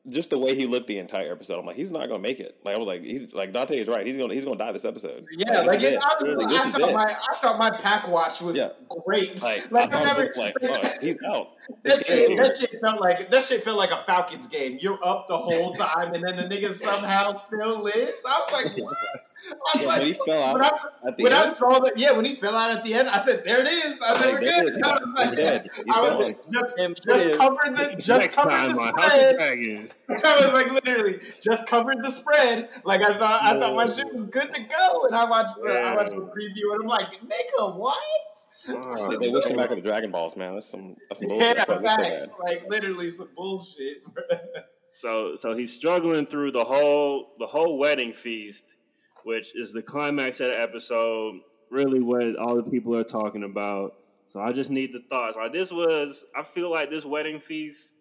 [0.09, 1.59] just the way he looked the entire episode.
[1.59, 2.57] I'm like, he's not gonna make it.
[2.63, 4.05] Like I was like, he's like Dante is right.
[4.05, 5.25] He's gonna he's gonna die this episode.
[5.37, 5.99] Yeah, this like it, it.
[6.03, 6.93] I, I, thought it.
[6.95, 8.69] my I thought my pack watch was Yeah.
[9.05, 9.41] great.
[9.43, 11.49] Like, Like, I I thought never it like, oh, he's out.
[11.67, 14.79] that This shit that shit felt like that shit felt like a Falcons game.
[14.81, 18.25] You're up the whole time, and then the nigga somehow still lives.
[18.27, 18.95] I was like, what?
[18.97, 20.69] I was Yeah, like, when he fell out when I,
[21.09, 23.17] at the when I saw that, yeah, when he fell out at the end, I
[23.19, 24.77] said, "There it is." I said, Like, "We're good." is.
[24.83, 25.69] I was, He's like, dead.
[25.75, 30.21] He's I was like, just, Him just covered the just covered time the on House
[30.21, 30.21] spread.
[30.21, 30.25] of Dragon.
[30.25, 32.69] I was like literally just covered the spread.
[32.85, 35.69] Like I thought, I thought my shit was good to go, and I watched the
[35.71, 37.97] I watched the preview, and I'm like, nigga, what?
[38.69, 40.53] Oh, they wish him back with the Dragon Balls, man.
[40.53, 41.67] That's some that's some Yeah, bullshit.
[41.67, 42.27] Fuck, that's so facts.
[42.29, 42.39] bad.
[42.43, 44.03] Like literally some bullshit.
[44.93, 48.75] So so he's struggling through the whole the whole wedding feast,
[49.23, 51.35] which is the climax of the episode.
[51.69, 53.93] Really, what all the people are talking about.
[54.27, 55.37] So I just need the thoughts.
[55.37, 57.93] Like this was, I feel like this wedding feast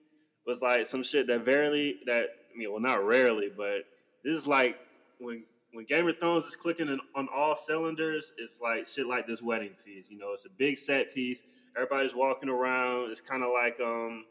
[0.46, 3.84] was like some shit that rarely that I mean, well, not rarely, but
[4.24, 4.78] this is like
[5.18, 8.32] when when Game of Thrones is clicking in, on all cylinders.
[8.38, 10.10] It's like shit like this wedding feast.
[10.10, 11.44] You know, it's a big set piece.
[11.76, 13.10] Everybody's walking around.
[13.10, 14.24] It's kind of like um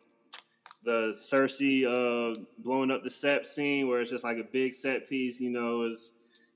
[0.83, 5.07] the Cersei uh, blowing up the set scene where it's just like a big set
[5.07, 5.39] piece.
[5.39, 6.13] You know, is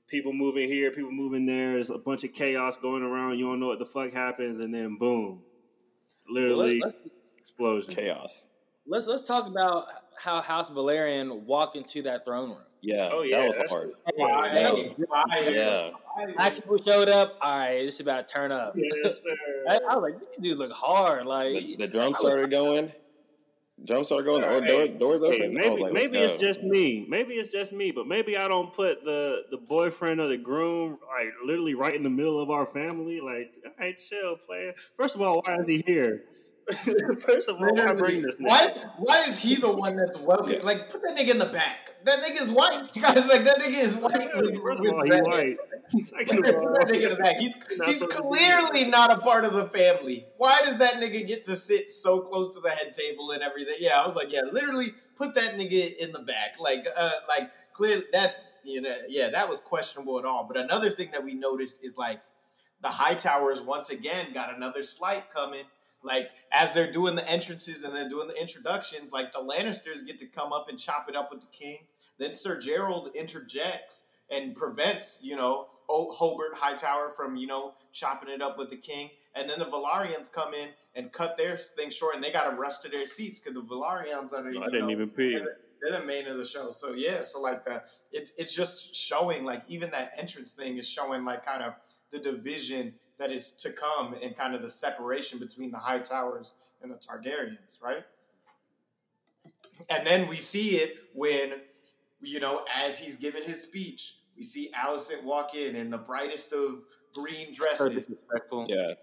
[0.08, 1.72] people moving here, people moving there.
[1.72, 3.38] There's a bunch of chaos going around.
[3.38, 5.42] You don't know what the fuck happens, and then boom,
[6.28, 6.96] literally Let's,
[7.38, 7.94] explosion.
[7.94, 8.44] Chaos.
[8.86, 9.84] Let's let's talk about
[10.18, 12.58] how House Velaryon walked into that throne room.
[12.82, 13.92] Yeah, Oh, yeah, that was that's- hard.
[14.18, 15.90] Fire, fire, Yeah.
[16.14, 16.34] fire.
[16.38, 17.38] Actually, showed up.
[17.40, 18.74] All right, it's about to turn up.
[18.76, 19.08] Yes, I,
[19.78, 19.86] sir.
[19.90, 21.24] I was like, this dude look hard.
[21.24, 22.92] Like The, the drum started going.
[23.86, 24.42] Drums started going.
[24.42, 25.40] The Hey, doors, doors open.
[25.40, 27.06] Hey, I maybe like, maybe it's just me.
[27.08, 30.98] Maybe it's just me, but maybe I don't put the the boyfriend or the groom
[31.16, 33.20] like literally right in the middle of our family.
[33.20, 34.74] Like, all right, chill, player.
[34.96, 36.22] First of all, why is he here?
[37.26, 38.36] First of all, why bring this?
[38.36, 38.40] nigga?
[38.40, 40.60] Why, why is he the one that's welcome?
[40.62, 41.90] Like, put that nigga in the back.
[42.04, 42.88] That nigga is white.
[43.00, 44.12] Guys, like, that nigga is white.
[44.36, 45.56] With, First of with all, he white.
[46.00, 47.36] Second Put of all, that nigga in the back.
[47.36, 50.24] He's, Not he's so- clearly not a part of the family.
[50.38, 53.74] Why does that nigga get to sit so close to the head table and everything?
[53.78, 54.86] Yeah, I was like, yeah, literally
[55.16, 56.58] put that nigga in the back.
[56.58, 60.46] Like, uh, like clearly that's you know, yeah, that was questionable at all.
[60.46, 62.20] But another thing that we noticed is like
[62.80, 65.64] the high towers once again got another slight coming.
[66.04, 70.18] Like as they're doing the entrances and they're doing the introductions, like the Lannisters get
[70.20, 71.78] to come up and chop it up with the king.
[72.18, 78.28] Then Sir Gerald interjects and prevents you know O- Hobart Hightower from you know chopping
[78.28, 79.10] it up with the king.
[79.34, 82.56] And then the Velaryons come in and cut their thing short, and they got to
[82.56, 84.50] rush to their seats because the Velaryons are the.
[84.60, 85.38] I you didn't know, even pee.
[85.38, 86.70] they're, they're the main of the show.
[86.70, 87.82] So yeah, so like the
[88.12, 91.74] it, it's just showing like even that entrance thing is showing like kind of
[92.10, 96.90] the division that is to come and kind of the separation between the Hightowers and
[96.90, 98.04] the Targaryens, right?
[99.90, 101.60] And then we see it when
[102.20, 106.52] you know as he's giving his speech, we see Alicent walk in in the brightest
[106.52, 106.84] of
[107.14, 107.92] green dresses.
[107.92, 108.66] disrespectful.
[108.68, 108.94] Yeah.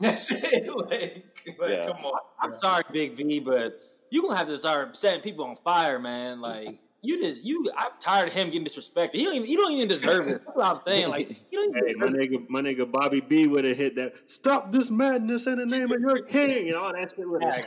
[0.00, 1.24] like,
[1.58, 1.82] like Yeah.
[1.86, 2.18] come on.
[2.40, 3.80] I'm sorry, Big V, but
[4.10, 6.40] you're gonna have to start setting people on fire, man.
[6.40, 7.64] Like you just you.
[7.76, 9.12] I'm tired of him getting disrespected.
[9.14, 9.48] He don't even.
[9.50, 10.42] You don't even deserve it.
[10.44, 11.10] That's what I'm saying.
[11.10, 11.86] Like you don't even.
[11.88, 14.12] Hey, my nigga, my nigga Bobby B would have hit that.
[14.30, 17.66] Stop this madness in the name of your king, and all that shit would have.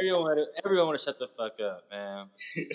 [0.00, 2.26] Everyone, everyone want to shut the fuck up, man.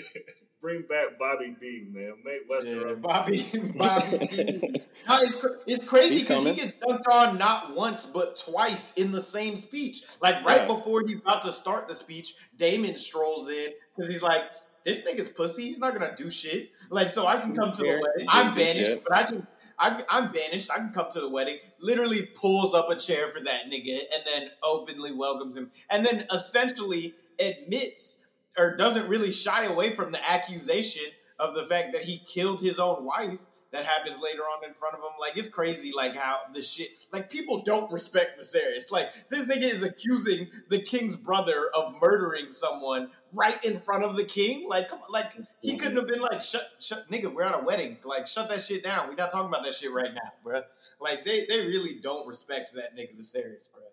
[0.60, 2.14] Bring back Bobby B, man.
[2.24, 2.90] Make Westeros.
[2.90, 4.84] Yeah, Bobby, Bobby.
[5.08, 9.20] no, it's, it's crazy because he gets dunked on not once but twice in the
[9.20, 10.04] same speech.
[10.22, 10.66] Like right Yeah.
[10.68, 14.42] before he's about to start the speech, Daemon strolls in because he's like,
[14.84, 15.64] "This nigga's pussy.
[15.64, 16.70] He's not gonna do shit.
[16.90, 18.26] Like, so I can come to the wedding.
[18.28, 19.46] I'm banished, but I can."
[19.78, 20.70] I, I'm banished.
[20.70, 21.58] I can come to the wedding.
[21.80, 25.70] Literally pulls up a chair for that nigga and then openly welcomes him.
[25.90, 28.26] And then essentially admits
[28.58, 31.04] or doesn't really shy away from the accusation
[31.38, 34.94] of the fact that he killed his own wife that happens later on in front
[34.94, 35.10] of him.
[35.20, 38.92] Like it's crazy, like how the shit like people don't respect Viserys.
[38.92, 44.16] Like this nigga is accusing the king's brother of murdering someone right in front of
[44.16, 44.68] the king.
[44.68, 47.64] Like come on, like he couldn't have been like shut shut nigga, we're at a
[47.64, 47.98] wedding.
[48.04, 49.08] Like shut that shit down.
[49.08, 50.62] We're not talking about that shit right now, bruh.
[51.00, 53.88] Like they they really don't respect that nigga Viserys, bruh.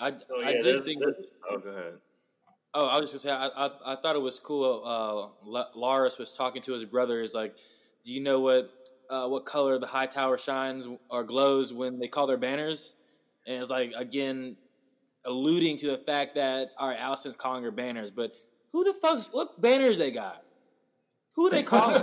[0.00, 1.00] I, So I did there's- think.
[1.00, 1.16] there's-
[1.50, 1.94] oh, go ahead.
[2.76, 4.82] Oh, I was just gonna say, I, I, I thought it was cool.
[4.84, 7.20] Uh, La- Larys was talking to his brother.
[7.20, 7.56] Is like,
[8.04, 12.26] do you know what uh, what color the Hightower shines or glows when they call
[12.26, 12.94] their banners?
[13.46, 14.56] And it's like again,
[15.24, 18.36] alluding to the fact that all right, Alicent's calling her banners, but
[18.72, 20.42] who the fuck's what banners they got?
[21.36, 22.02] Who they calling?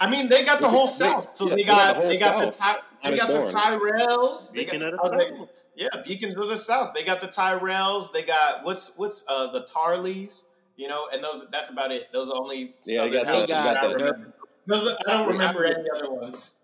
[0.00, 2.18] I mean, they got the whole South, so yeah, they they got got the they
[2.18, 2.74] got the Ty,
[3.04, 3.60] they on got the its door.
[3.62, 6.92] Tyrells, they got of oh, the they- yeah, beacons of the South.
[6.94, 8.12] They got the Tyrells.
[8.12, 10.44] They got what's what's uh the Tarlys,
[10.76, 12.12] you know, and those that's about it.
[12.12, 14.18] Those are only Yeah, you got the- houses you got that the- remember.
[14.26, 16.58] Those are, I don't remember any other ones.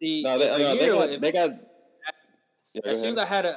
[0.00, 1.20] See, No, they, a no, they year- got.
[1.20, 1.50] They got
[2.74, 3.54] yeah, go as soon as I had a,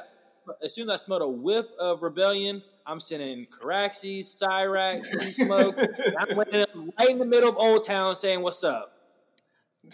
[0.64, 5.74] as soon as I smelled a whiff of rebellion, I'm sending Caraxes, Syrax, Sea Smoke.
[6.18, 8.92] I'm waiting right in the middle of Old Town saying, "What's up?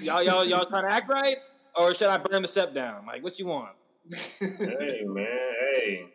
[0.03, 1.37] Y'all, y'all, y'all trying to act right,
[1.77, 3.05] or should I burn the step down?
[3.07, 3.71] Like, what you want?"
[4.39, 6.07] hey man, hey.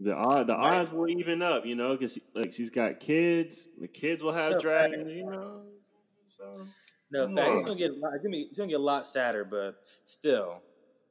[0.00, 3.70] The odd, the odds will even up, you know, because like she's got kids.
[3.78, 5.62] The kids will have No, dragons, you know.
[6.42, 6.64] So
[7.10, 8.82] No, Come fact, it's gonna get a lot- it's gonna, be, it's gonna get a
[8.82, 10.62] lot sadder, but still.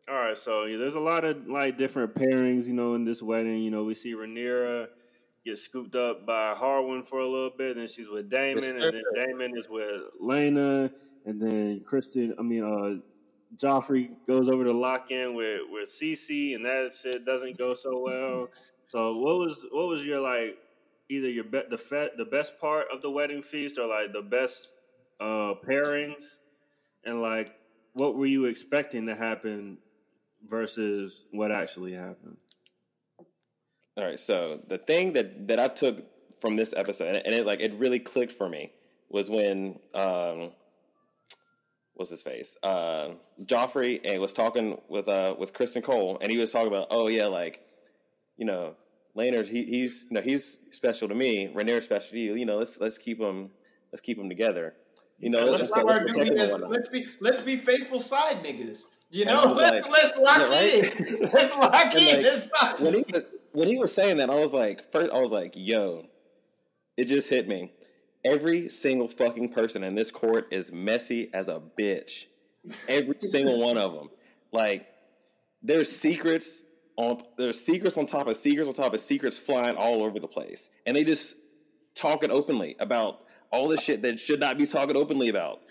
[0.09, 3.21] All right, so yeah, there's a lot of like different pairings, you know, in this
[3.21, 3.57] wedding.
[3.59, 4.87] You know, we see Rhaenyra
[5.45, 9.03] get scooped up by Harwin for a little bit, then she's with Daemon, and then
[9.15, 10.91] Daemon is with Laena,
[11.25, 12.33] and then Criston.
[12.39, 12.99] I mean, uh,
[13.55, 17.99] Joffrey goes over to lock in with with Cece, and that shit doesn't go so
[18.01, 18.49] well.
[18.87, 20.57] So, what was what was your like
[21.09, 24.21] either your be- the fe- the best part of the wedding feast, or like the
[24.23, 24.73] best
[25.21, 26.37] uh pairings,
[27.05, 27.49] and like
[27.93, 29.77] what were you expecting to happen
[30.47, 32.37] versus what actually happened?
[33.97, 34.19] All right.
[34.19, 36.03] So the thing that that I took
[36.39, 38.71] from this episode, and it like it really clicked for me,
[39.09, 40.51] was when um,
[41.93, 43.09] what's his face, uh,
[43.43, 47.07] Joffrey, and was talking with uh with Criston Cole, and he was talking about, oh
[47.07, 47.61] yeah, like
[48.37, 48.75] you know,
[49.15, 52.35] Laenor's he, he's you know he's special to me, Rhaenyra's special to you.
[52.35, 53.51] You know, let's let's keep them
[53.91, 54.73] let's keep them together.
[55.21, 56.53] You know, let's let's, let's, start protect doing them this.
[56.53, 56.71] and whatnot.
[56.71, 58.87] Let's be let's be faithful side niggas.
[59.11, 61.29] You know, let's like- let's lock Yeah, in.
[61.33, 62.23] Let's lock in.
[62.23, 65.33] like, when he was, when he was saying that, I was like, first, I was
[65.33, 66.05] like, yo,
[66.95, 67.73] it just hit me.
[68.23, 72.25] Every single fucking person in this court is messy as a bitch.
[72.87, 74.09] Every single one of them.
[74.53, 74.87] Like,
[75.61, 76.63] there's secrets
[76.97, 80.27] on there's secrets on top of secrets on top of secrets flying all over the
[80.27, 81.35] place, and they just
[81.95, 85.61] talking openly about all the shit that should not be talking openly about.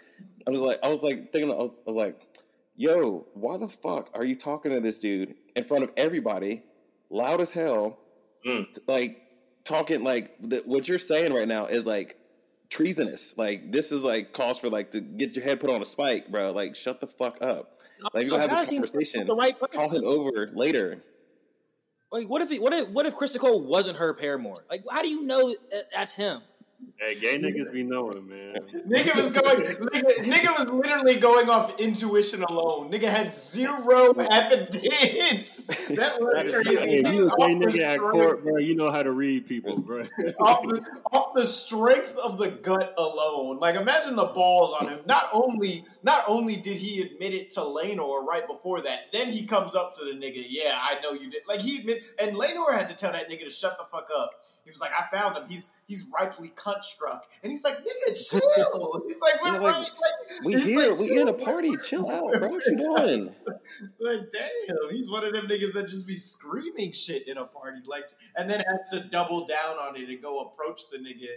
[0.47, 2.21] I was like, I was like thinking, I was, I was like,
[2.77, 6.63] yo, why the fuck are you talking to this dude in front of everybody,
[7.11, 7.99] loud as hell,
[8.47, 8.65] Mm.
[8.89, 9.21] like
[9.65, 12.17] talking like the, what you're saying right now is like
[12.71, 13.37] treasonous.
[13.37, 16.29] Like this is like cause for like to get your head put on a spike,
[16.31, 16.53] bro.
[16.53, 17.81] Like shut the fuck up.
[18.15, 19.27] Like So we're gonna have this conversation.
[19.27, 19.79] the right person?
[19.79, 21.03] Call him over later.
[22.11, 24.65] Like, what if he, what if what if Criston Cole wasn't her paramour?
[24.71, 25.55] Like, how do you know
[25.95, 26.41] that's him?
[27.01, 28.57] Hey, gay niggas be knowing, man.
[28.87, 29.61] Nigga was going.
[29.61, 32.91] Nigga, nigga was literally going off intuition alone.
[32.91, 35.67] Nigga had zero evidence.
[35.67, 36.77] That was crazy.
[36.77, 40.01] hey, you a gay nigga at court, bro, you know how to read people, bro.
[40.41, 43.59] off the, off the strength of the gut alone.
[43.59, 45.01] Like imagine the balls on him.
[45.07, 49.47] Not only not only did he admit it to Laenor right before that, then he
[49.47, 51.43] comes up to the nigga, yeah, I know you did.
[51.49, 54.45] Like he admit and Laenor had to tell that nigga to shut the fuck up.
[54.65, 55.45] He was like, I found him.
[55.49, 57.27] He's he's ripely cunt struck.
[57.43, 58.41] And he's like, nigga, chill.
[59.07, 59.81] He's like, we're Yeah, like, right.
[59.81, 61.73] Like, We here, like, we in a party.
[61.85, 62.49] Chill out, bro.
[62.49, 63.35] What you doing?
[64.01, 67.79] Like, damn, he's one of them niggas that just be screaming shit in a party,
[67.87, 71.29] like, and then has to double down on it and go approach the nigga,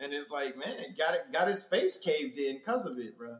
[0.00, 3.36] and it's like, man, got it, got his face caved in because of it, bro.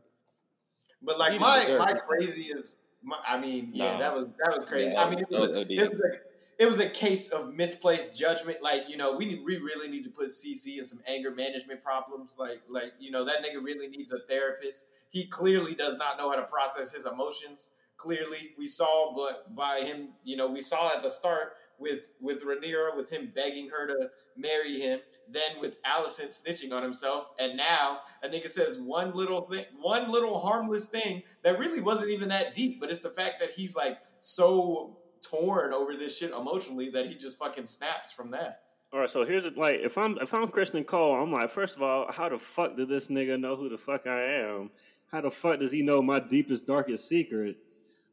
[1.02, 2.22] But like my my it.
[2.38, 3.98] is, my, I mean, yeah, No.
[3.98, 4.90] that was that was crazy.
[4.92, 7.30] Yeah, I mean, it was- was, that was it was a it was a case
[7.30, 8.58] of misplaced judgment.
[8.62, 11.82] Like, you know, we need, we really need to put CC in some anger management
[11.82, 12.36] problems.
[12.38, 14.86] Like, like you know, that nigga really needs a therapist.
[15.10, 17.70] He clearly does not know how to process his emotions.
[17.96, 22.42] Clearly, we saw, but by him, you know, we saw at the start with with
[22.44, 25.00] Rhaenyra, with him begging her to marry him.
[25.28, 30.10] Then with Alicent snitching on himself, and now a nigga says one little thing, one
[30.10, 33.76] little harmless thing that really wasn't even that deep, but it's the fact that he's
[33.76, 38.62] like so torn over this shit emotionally that he just fucking snaps from that.
[38.92, 39.56] All right, so here's it.
[39.56, 42.76] Like, if I'm if I'm Criston Cole, I'm like, first of all, how the fuck
[42.76, 44.70] did this nigga know who the fuck I am?
[45.10, 47.56] How the fuck does he know my deepest, darkest secret?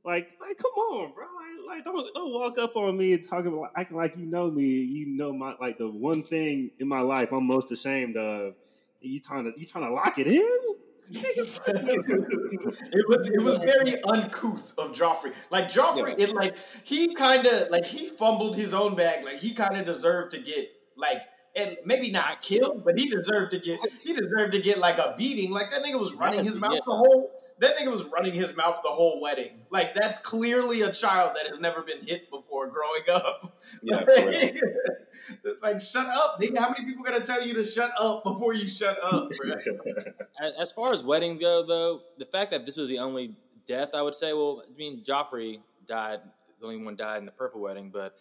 [0.06, 1.26] Like, like, come on, bro.
[1.26, 4.50] Like, like don't don't walk up on me and talking about acting like you know
[4.50, 4.64] me.
[4.64, 8.56] You know my like the one thing in my life I'm most ashamed of.
[9.02, 10.76] You trying to you trying to lock it in?
[11.12, 15.36] it was it was very uncouth of Joffrey.
[15.50, 16.28] Like Joffrey, Yeah.
[16.28, 19.26] it like he kind of like he fumbled his own bag.
[19.26, 21.22] Like he kind of deserved to get like
[21.56, 25.16] and maybe not killed, but he deserved to get he deserved to get like a
[25.18, 25.52] beating.
[25.52, 28.80] Like that nigga was running his mouth the whole that nigga was running his mouth
[28.84, 29.62] the whole wedding.
[29.70, 33.60] Like that's clearly a child that has never been hit before growing up.
[33.82, 34.00] Yeah,
[35.62, 36.58] like shut up, nigga.
[36.58, 39.30] How many people gotta tell you to shut up before you shut up,
[40.60, 43.36] as far as weddings go, though, the fact that this was the only
[43.66, 46.20] death, I would say, well, I mean, Joffrey died,
[46.60, 48.16] the only one died in the purple wedding, but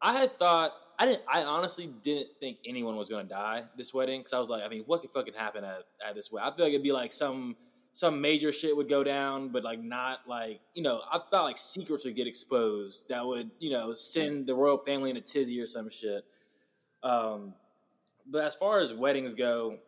[0.00, 3.94] I had thought, I didn't, I honestly didn't think anyone was going to die this
[3.94, 6.50] wedding because I was like, I mean, what could fucking happen at, at this wedding?
[6.52, 7.56] I feel like it'd be like some
[7.92, 11.56] some major shit would go down, but like not like you know, I thought like
[11.56, 15.60] secrets would get exposed that would you know send the royal family in a tizzy
[15.60, 16.24] or some shit.
[17.02, 17.54] Um,
[18.26, 19.78] but as far as weddings go,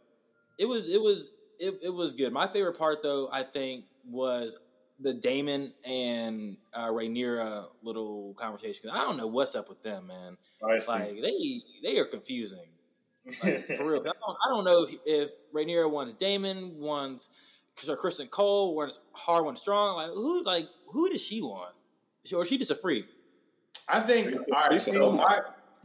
[0.59, 2.33] it was it was it, it was good.
[2.33, 4.59] My favorite part though, I think, was
[5.01, 8.89] the Daemon and uh, Rhaenyra little conversation.
[8.89, 10.37] 'Cause I don't know what's up with them, man.
[10.89, 12.69] Like they they are confusing.
[13.43, 14.01] Like, for real.
[14.01, 17.31] I don't, I don't know if, if Rhaenyra wants Daemon, wants
[17.89, 19.97] or Criston Cole, wants hard, wants strong.
[19.97, 21.75] Like who like who does she want?
[22.35, 23.07] Or is she just a freak?
[23.89, 24.37] I think.
[24.53, 25.41] All right, so my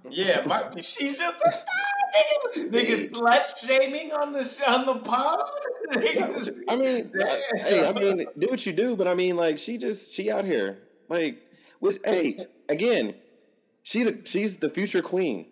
[0.09, 1.51] yeah, my she's just a
[2.16, 5.39] nigga, nigga slut shaming on the on the pod.
[5.93, 7.36] Niggas- I mean, uh,
[7.68, 10.45] hey, I mean, do what you do, but I mean, like, she just she out
[10.45, 11.41] here, like,
[11.80, 13.16] with hey, again,
[13.84, 15.47] she's a, she's the future queen.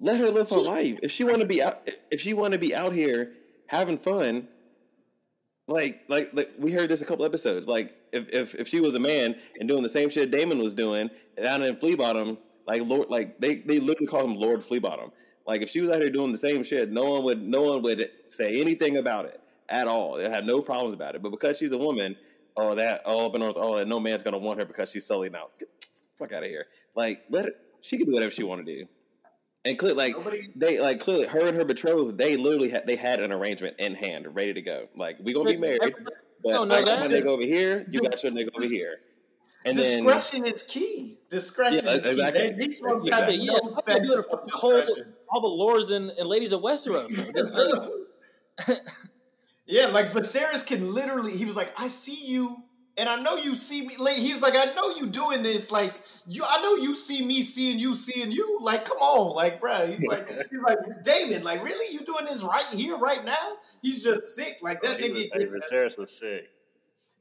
[0.00, 0.98] Let her live her life.
[1.02, 3.32] If she want to be out, if she want to be out here
[3.68, 4.48] having fun,
[5.66, 7.68] like, like, like, we heard this a couple episodes.
[7.68, 10.74] Like, if if if she was a man and doing the same shit Daemon was
[10.74, 11.10] doing
[11.40, 15.10] down in Flea Bottom, like Lord, like they they literally call him Lord Flea Bottom.
[15.46, 17.82] Like, if she was out here doing the same shit, no one would no one
[17.82, 20.16] would say anything about it at all.
[20.16, 21.22] They had no problems about it.
[21.22, 22.16] But because she's a woman,
[22.56, 25.06] oh that oh up in North, oh that no man's gonna want her because she's
[25.06, 25.48] sully now.
[25.58, 25.86] Get the
[26.18, 26.66] fuck out of here.
[26.96, 27.50] Like, let her,
[27.82, 28.86] she can do whatever she want to do.
[29.66, 32.96] And clear, like Nobody- they like clearly her and her betrothed, they literally had they
[32.96, 34.88] had an arrangement in hand, ready to go.
[34.96, 35.94] Like we gonna be married, but
[36.44, 38.96] No, no, I got my just- nigga over here, you got your nigga over here,
[39.64, 41.18] and then discretion is key.
[41.30, 42.30] Discretion Yeah, is key.
[42.30, 45.13] They, these folks Yeah, have yeah, no I'm sense of discretion.
[45.30, 47.10] All the lords and, and ladies of Westeros.
[49.66, 51.36] Yeah, like Viserys can literally.
[51.36, 52.54] He was like, "I see you,
[52.98, 55.72] and I know you see me." Like he's like, "I know you doing this.
[55.72, 55.92] Like
[56.28, 58.58] you, I know you see me seeing you, seeing you.
[58.60, 59.88] Like, come on, like, bruh.
[59.88, 63.52] He's like, he's like, Daemon, like, really, you doing this right here, right now?
[63.82, 64.58] He's just sick.
[64.60, 65.28] Like that oh, He was, nigga.
[65.32, 66.50] hey, Viserys was sick.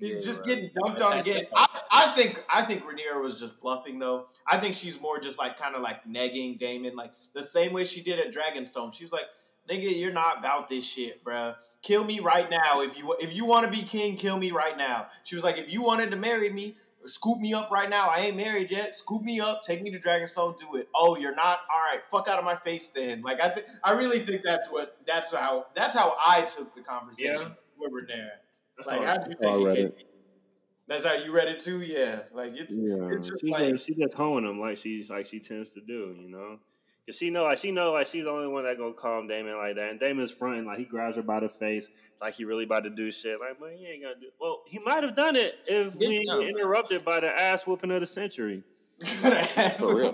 [0.03, 0.55] Yeah, just right.
[0.55, 1.45] getting dumped on again.
[1.55, 4.27] I, I think I think Rhaenyra was just bluffing though.
[4.47, 7.83] I think she's more just like kind of like negging Daemon, like the same way
[7.85, 8.93] she did at Dragonstone.
[8.93, 9.25] She was like,
[9.69, 11.55] "Nigga, you're not about this shit, bruh.
[11.81, 14.15] Kill me right now if you if you want to be king.
[14.15, 16.75] Kill me right now." She was like, "If you wanted to marry me."
[17.05, 18.07] Scoop me up right now.
[18.09, 18.95] I ain't married yet.
[18.95, 19.61] Scoop me up.
[19.63, 20.57] Take me to Dragonstone.
[20.57, 20.87] Do it.
[20.95, 21.59] Oh, you're not.
[21.69, 22.01] All right.
[22.01, 23.21] Fuck out of my face then.
[23.23, 24.95] Like I, th- I really think that's what.
[25.05, 25.65] That's how.
[25.75, 27.49] That's how I took the conversation Yeah.
[27.77, 28.29] with Renee.
[28.77, 29.97] That's Like, how do you think read it it.
[29.97, 30.07] came?
[30.87, 31.79] That's how you read it too.
[31.81, 32.21] Yeah.
[32.33, 32.75] Like it's.
[32.77, 33.09] Yeah.
[33.11, 33.69] It's just She's like.
[33.69, 36.59] just, she just honing him like she's like she tends to do, you know.
[37.07, 39.57] Cause she know like she know like she's the only one that gonna calm Daemon
[39.57, 41.89] like that, and Daemon's fronting like he grabs her by the face
[42.21, 43.39] like he really about to do shit.
[43.41, 44.27] Like, but he ain't gonna do.
[44.39, 47.91] Well, he might have done it if Did we ain't interrupted by the ass whooping
[47.91, 48.63] of the century.
[49.03, 50.13] For real.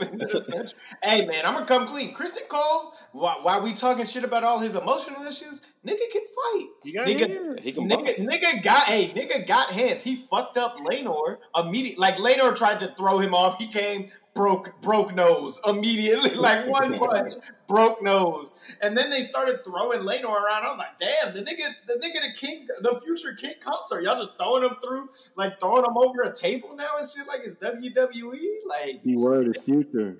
[1.03, 2.11] hey man, I'm gonna come clean.
[2.13, 6.67] Criston Cole, while, while we talking shit about all his emotional issues, nigga can fight.
[6.83, 7.61] You got Nigga, hands.
[7.63, 10.03] He can nigga, nigga got hey, nigga got hands.
[10.03, 11.95] He fucked up Laenor immediately.
[11.97, 13.59] Like Laenor tried to throw him off.
[13.59, 16.29] He came broke broke nose immediately.
[16.39, 17.33] Like one punch,
[17.67, 18.53] broke nose.
[18.81, 20.63] And then they started throwing Laenor around.
[20.63, 24.03] I was like, damn, the nigga, the nigga, the king, the future king concert.
[24.03, 27.27] Y'all just throwing him through, like throwing him over a table now and shit.
[27.27, 28.37] Like it's WWE.
[28.67, 30.17] Like The word is future.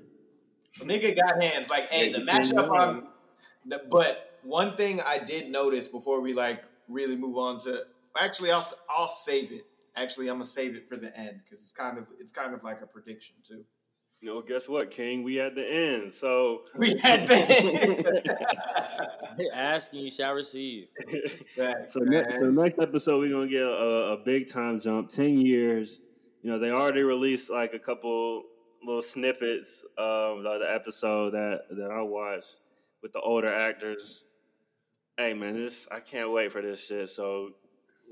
[0.80, 1.70] Nigga got hands.
[1.70, 3.08] Like, hey, the matchup on.
[3.66, 7.78] The, but one thing I did notice before we like really move on to.
[8.22, 9.66] Actually, I'll I'll save it.
[9.96, 12.64] Actually, I'm gonna save it for the end because it's kind of it's kind of
[12.64, 13.64] like a prediction too.
[14.22, 15.24] You know, guess what, King?
[15.24, 18.36] We at the end, so We had that.
[19.54, 20.88] Ask and you shall receive.
[21.56, 25.10] Facts, So, ne- so next episode we're gonna get a, a big time jump.
[25.10, 26.00] Ten years.
[26.42, 28.44] You know they already released like a couple
[28.84, 32.60] little snippets of the the episode that that I watched
[33.02, 34.24] with the older actors.
[35.20, 37.10] Hey man, this I can't wait for this shit.
[37.10, 37.50] So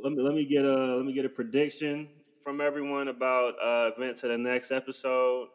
[0.03, 2.09] let me let me get a let me get a prediction
[2.43, 5.47] from everyone about uh, events to the next episode,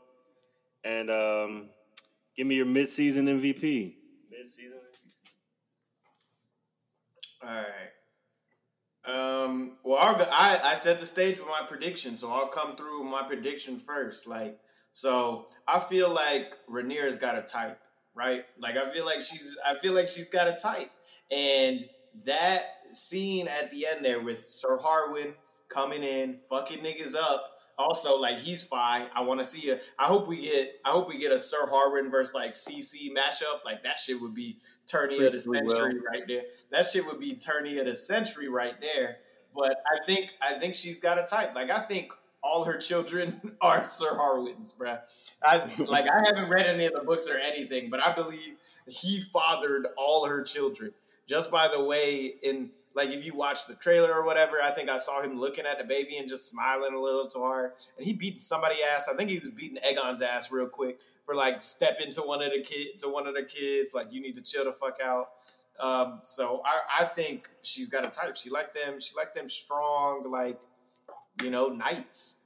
[0.82, 1.68] and um,
[2.34, 3.96] give me your mid season MVP.
[4.30, 4.80] Mid season.
[7.44, 7.92] All right.
[9.04, 13.04] Um, well, I'll I I set the stage with my prediction, so I'll come through
[13.04, 14.26] my prediction first.
[14.26, 14.58] Like,
[14.92, 17.82] so I feel like Rhaenyra's got a type,
[18.14, 18.42] right?
[18.58, 20.90] Like, I feel like she's I feel like she's got a type,
[21.30, 21.88] and
[22.24, 25.34] that scene at the end there with Sir Harwin
[25.68, 27.48] coming in, fucking niggas up.
[27.78, 29.06] Also, like he's fine.
[29.14, 29.78] I want to see a.
[29.98, 30.74] I hope we get.
[30.84, 33.64] I hope we get a Sir Harwin versus like CC matchup.
[33.64, 36.42] Like that shit would be tourney of the century right there.
[36.70, 39.18] That shit would be tourney of the century right there.
[39.54, 41.54] But I think I think she's got a type.
[41.54, 42.12] Like I think
[42.42, 45.00] all her children are Sir Harwins, bruh.
[45.42, 48.54] I like I haven't read any of the books or anything, but I believe
[48.86, 50.92] he fathered all her children
[51.26, 54.90] just by the way in like if you watch the trailer or whatever, I think
[54.90, 57.72] I saw him looking at the baby and just smiling a little too hard.
[57.96, 59.08] And he beat somebody ass.
[59.08, 62.50] I think he was beating Aegon's ass real quick for like stepping to one of
[62.50, 65.26] the kid to one of the kids, like you need to chill the fuck out.
[65.80, 68.36] Um, so I, I think she's got a type.
[68.36, 69.00] She like them.
[69.00, 70.60] She like them strong, like
[71.42, 72.36] you know, knights.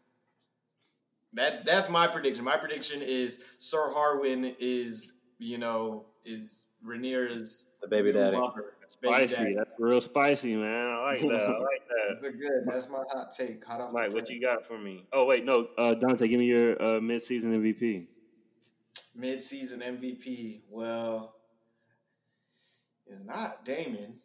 [1.33, 2.45] That's that's my prediction.
[2.45, 8.37] My prediction is Sir Harwin is you know is Rhaenyra's The baby daddy.
[9.01, 9.35] Baby Spicy.
[9.37, 9.55] daddy.
[9.55, 10.89] That's real spicy, man.
[10.91, 11.31] I like that.
[11.31, 12.35] I like That's that.
[12.35, 12.51] a good.
[12.67, 13.65] That's my hot take.
[13.65, 14.31] Hot off Mike, what press.
[14.31, 15.07] you got for me?
[15.13, 18.07] Oh wait, no, uh, Dante, give me your uh, mid-season MVP.
[19.15, 20.63] Mid-season MVP.
[20.71, 21.37] Well,
[23.07, 24.19] it's not Daemon.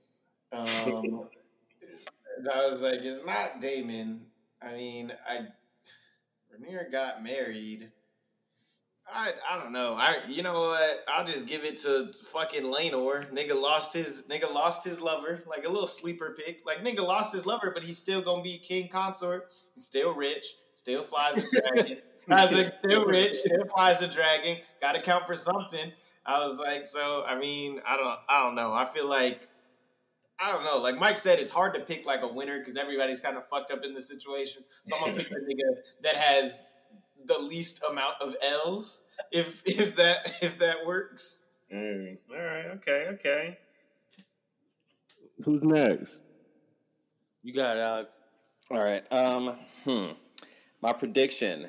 [0.54, 0.68] Um,
[2.52, 4.26] I was like, it's not Daemon.
[4.62, 5.40] I mean, I
[6.54, 7.92] Rhaenyra got married.
[9.14, 9.96] I I don't know.
[9.98, 11.04] I you know what?
[11.08, 13.32] I'll just give it to fucking Laenor.
[13.32, 15.44] Nigga lost his nigga lost his lover.
[15.48, 16.62] Like a little sleeper pick.
[16.66, 19.54] Like nigga lost his lover, but he's still gonna be king consort.
[19.76, 20.46] He's still rich.
[20.76, 21.98] Still flies a dragon.
[22.30, 23.34] I was like, still rich.
[23.34, 24.58] Still flies a dragon.
[24.80, 25.92] Got to count for something.
[26.26, 28.74] I was like, so I mean, I don't I don't know.
[28.74, 29.48] I feel like
[30.40, 30.82] I don't know.
[30.82, 33.72] Like Mike said, it's hard to pick like a winner because everybody's kind of fucked
[33.72, 34.64] up in the situation.
[34.86, 36.66] So I'm gonna pick the nigga that has
[37.26, 41.46] the least amount of L's, if if that if that works.
[41.74, 43.58] Mm, all right, okay, okay.
[45.46, 46.20] Who's next?
[47.44, 48.22] You got it, Alex.
[48.70, 49.04] All right.
[49.12, 50.12] Um, hmm.
[50.82, 51.68] My prediction.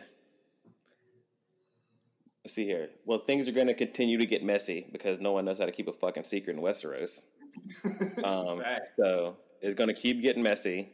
[2.45, 2.89] Let's see here.
[3.07, 5.73] Well, things are going to continue to get messy because no one knows how to
[5.73, 7.23] keep a fucking secret in Westeros.
[8.25, 8.97] Um, Facts.
[8.97, 10.89] so it's going to keep getting messy.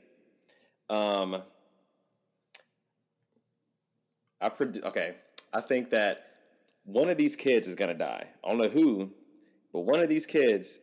[0.90, 1.42] Um,
[4.40, 5.16] I pred- okay.
[5.52, 6.26] I think that
[6.84, 8.26] one of these kids is going to die.
[8.44, 9.10] I don't know who,
[9.72, 10.80] but one of these kids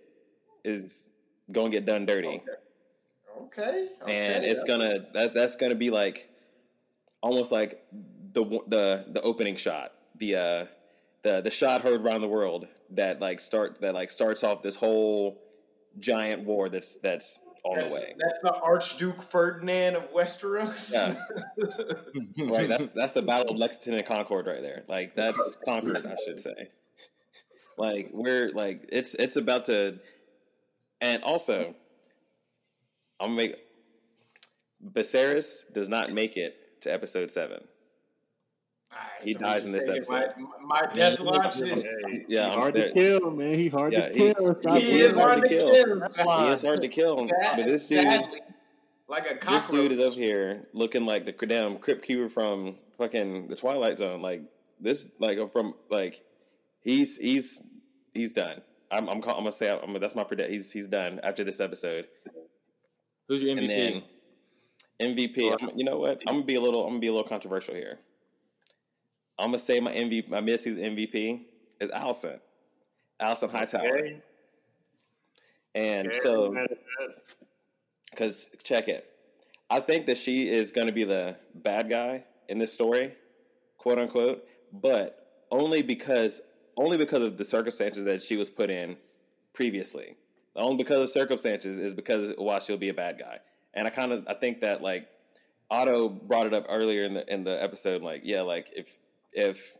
[0.63, 1.05] is
[1.51, 2.41] going to get done dirty
[3.41, 3.87] Okay.
[4.01, 4.35] okay.
[4.35, 6.29] and it's gonna that's that's gonna be like
[7.21, 7.85] almost like
[8.33, 10.65] the the the opening shot, the uh,
[11.23, 14.75] the the shot heard around the world that like start that like starts off this
[14.75, 15.41] whole
[15.99, 18.15] giant war that's that's on That's, the way.
[18.19, 20.93] that's the Archduke Ferdinand of Westeros.
[20.93, 22.45] Yeah.
[22.45, 22.69] right.
[22.69, 24.83] That's that's the Battle of Lexington and Concord right there.
[24.87, 26.69] Like that's Concord, I should say.
[27.77, 29.99] Like we're like it's it's about to,
[31.01, 31.73] and also,
[33.19, 33.55] I'm gonna make
[34.91, 37.63] Viserys does not make it to episode seven.
[38.95, 40.33] Alright, He so dies in this episode.
[40.37, 41.87] My, my death watch is
[42.27, 43.55] Yeah, I'm hard to kill, man.
[43.55, 44.55] He hard Yeah, to he- kill.
[44.55, 45.69] Stop he he is is hard hard to to kill.
[45.73, 46.45] kill.
[46.45, 48.39] He is hard to kill, Sad- but this dude, sadly,
[49.07, 53.47] like a this dude is up here looking like the damn Crypt Keeper from fucking
[53.49, 54.21] the Twilight Zone.
[54.21, 54.43] Like
[54.79, 56.21] this, like uh, from like
[56.81, 57.61] he's he's
[58.13, 58.61] he's done.
[58.91, 60.49] I'm I'm, call, I'm gonna say I'm, that's my predict.
[60.51, 62.07] He's he's done after this episode.
[63.27, 64.03] Who's your And MVP?
[64.99, 65.57] then MVP.
[65.59, 66.23] I'm, you know what?
[66.27, 66.83] I'm gonna be a little.
[66.83, 67.99] I'm gonna be a little controversial here.
[69.37, 71.41] I'm gonna say my MVP, my midseason MVP
[71.81, 72.39] is Alicent,
[73.21, 74.21] Alicent Hightower, Okay.
[75.75, 77.15] and Okay, so I'm mad at that.
[78.11, 79.09] because check it,
[79.69, 83.13] I think that she is gonna be the bad guy in this story,
[83.77, 86.41] quote unquote, but only because
[86.77, 88.97] only because of the circumstances that she was put in
[89.53, 90.15] previously.
[90.57, 93.39] Only because of circumstances is because why she'll be a bad guy.
[93.73, 95.07] And I kind of I think that like
[95.69, 98.01] Otto brought it up earlier in the in the episode.
[98.01, 98.97] Like yeah, like if
[99.35, 99.73] if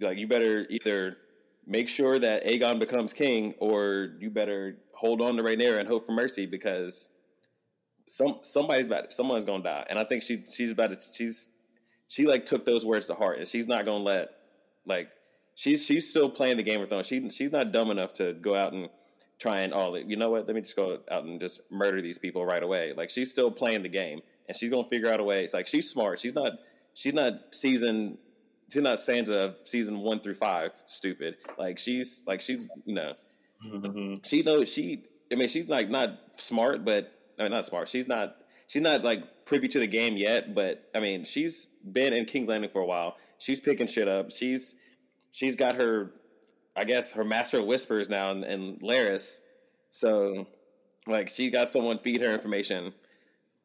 [0.00, 1.16] like you better either
[1.66, 6.06] make sure that Aegon becomes king, or you better hold on to Rhaenyra and hope
[6.06, 7.10] for mercy because
[8.06, 9.84] some somebody's about someone's gonna die.
[9.88, 11.48] And I think she she's about to she's
[12.08, 14.28] she like took those words to heart, and she's not gonna let
[14.86, 15.08] like
[15.54, 17.06] she's she's still playing the Game of Thrones.
[17.06, 18.88] She she's not dumb enough to go out and
[19.38, 22.18] try and oh you know what let me just go out and just murder these
[22.18, 22.92] people right away.
[22.96, 25.42] Like she's still playing the game, and she's gonna figure out a way.
[25.42, 26.20] It's like she's smart.
[26.20, 26.52] She's not
[26.94, 28.18] she's not season
[28.70, 31.36] she's not Sansa of season one through five stupid.
[31.58, 33.14] Like she's like she's you know.
[33.64, 34.24] Mhm.
[34.26, 37.88] she knows she I mean she's like not smart but I mean not smart.
[37.88, 38.36] She's not
[38.66, 42.48] she's not like privy to the game yet but I mean she's been in King's
[42.48, 43.16] Landing for a while.
[43.38, 44.30] She's picking shit up.
[44.30, 44.74] She's
[45.32, 46.12] she's got her
[46.76, 49.40] I guess her master of whispers now and, in Larys.
[49.90, 50.46] So
[51.06, 52.92] like she got someone feed her information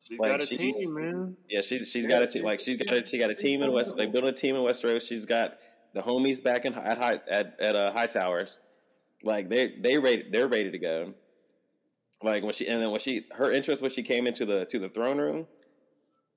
[0.04, 1.38] She Like, got a she's- team, man.
[1.50, 3.62] yeah she's she's got a she- te- like she's got a, she got a team
[3.64, 5.60] in West like built a team in Westeros she's got
[5.94, 8.58] the homies back in at high at at uh, Hightowers
[9.24, 11.14] like they they ready they're ready to go.
[12.24, 14.80] Like when she and then when she her interest when she came into the to
[14.80, 15.48] the throne room,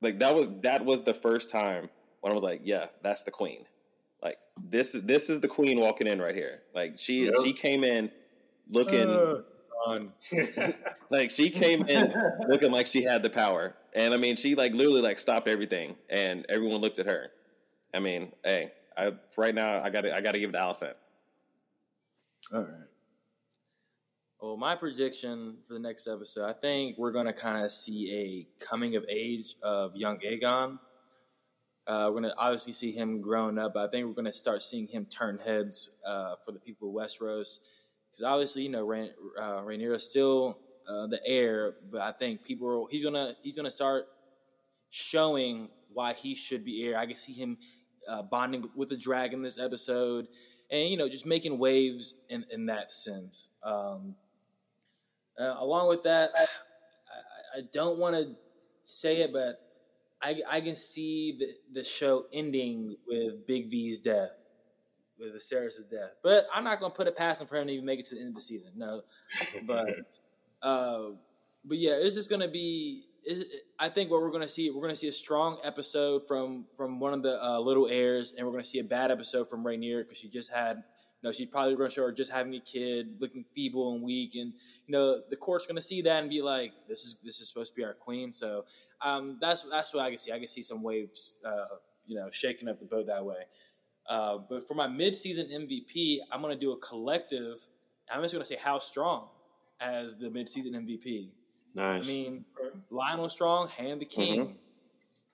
[0.03, 1.89] like that was that was the first time
[2.21, 3.65] when I was like, yeah, that's the queen.
[4.23, 6.63] Like this is this is the queen walking in right here.
[6.75, 7.35] Like she Yep.
[7.45, 8.11] she came in
[8.71, 9.37] looking Uh,
[9.87, 10.13] on.
[11.11, 12.15] like she came in
[12.49, 13.75] looking like she had the power.
[13.95, 17.31] And I mean she like literally like stopped everything and everyone looked at her.
[17.95, 20.95] I mean, hey, I right now I gotta I gotta give it to Alicent.
[22.53, 22.85] All right.
[24.45, 28.47] Well, my prediction for the next episode, I think we're going to kind of see
[28.61, 30.79] a coming of age of young Aegon.
[31.87, 34.35] Uh, we're going to obviously see him growing up, but I think we're going to
[34.35, 37.61] start seeing him turn heads uh, for the people of Westeros.
[38.15, 39.11] Because obviously, you know, Ran-
[39.41, 40.59] uh, still
[40.89, 44.07] uh, the heir, but I think people are, he's gonna he's gonna start
[44.91, 46.99] showing why he should be heir.
[46.99, 47.57] I can see him
[48.09, 50.29] uh, bonding with the dragon this episode,
[50.71, 53.51] and you know, just making waves in in that sense.
[53.63, 54.17] Um,
[55.39, 56.47] uh, along with that, I-
[57.57, 58.41] I don't want to
[58.83, 59.61] say it, but
[60.23, 64.44] I, I can see the, the show ending with Big V's death,
[65.19, 66.13] with the Viserys' death.
[66.23, 68.07] But I'm not going to put it past him for him to even make it
[68.07, 68.71] to the end of the season.
[68.77, 69.03] No,
[69.67, 69.89] but
[70.63, 71.11] uh,
[71.65, 73.05] but yeah, it's just going to be.
[73.27, 73.47] Is
[73.79, 76.67] I think what we're going to see, we're going to see a strong episode from
[76.77, 79.49] from one of the uh, little heirs, and we're going to see a bad episode
[79.49, 80.83] from Rhaenyra because she just had.
[81.23, 84.05] You know, she's probably going to show her just having a kid, looking feeble and
[84.05, 84.53] weak, and
[84.87, 87.49] you know the court's going to see that and be like, "This is this is
[87.49, 88.67] supposed to be our queen." So
[89.01, 90.33] um, that's that's what I can see.
[90.33, 91.77] I can see some waves, uh,
[92.07, 93.37] you know, shaking up the boat that way.
[94.09, 97.57] Uh, but for my midseason MVP, I'm going to do a collective.
[98.11, 99.29] I'm just going to say how strong
[99.81, 101.31] as the midseason MVP.
[101.75, 102.05] Nice.
[102.05, 102.45] I mean,
[102.93, 104.57] Lyonel Strong, Hand the King.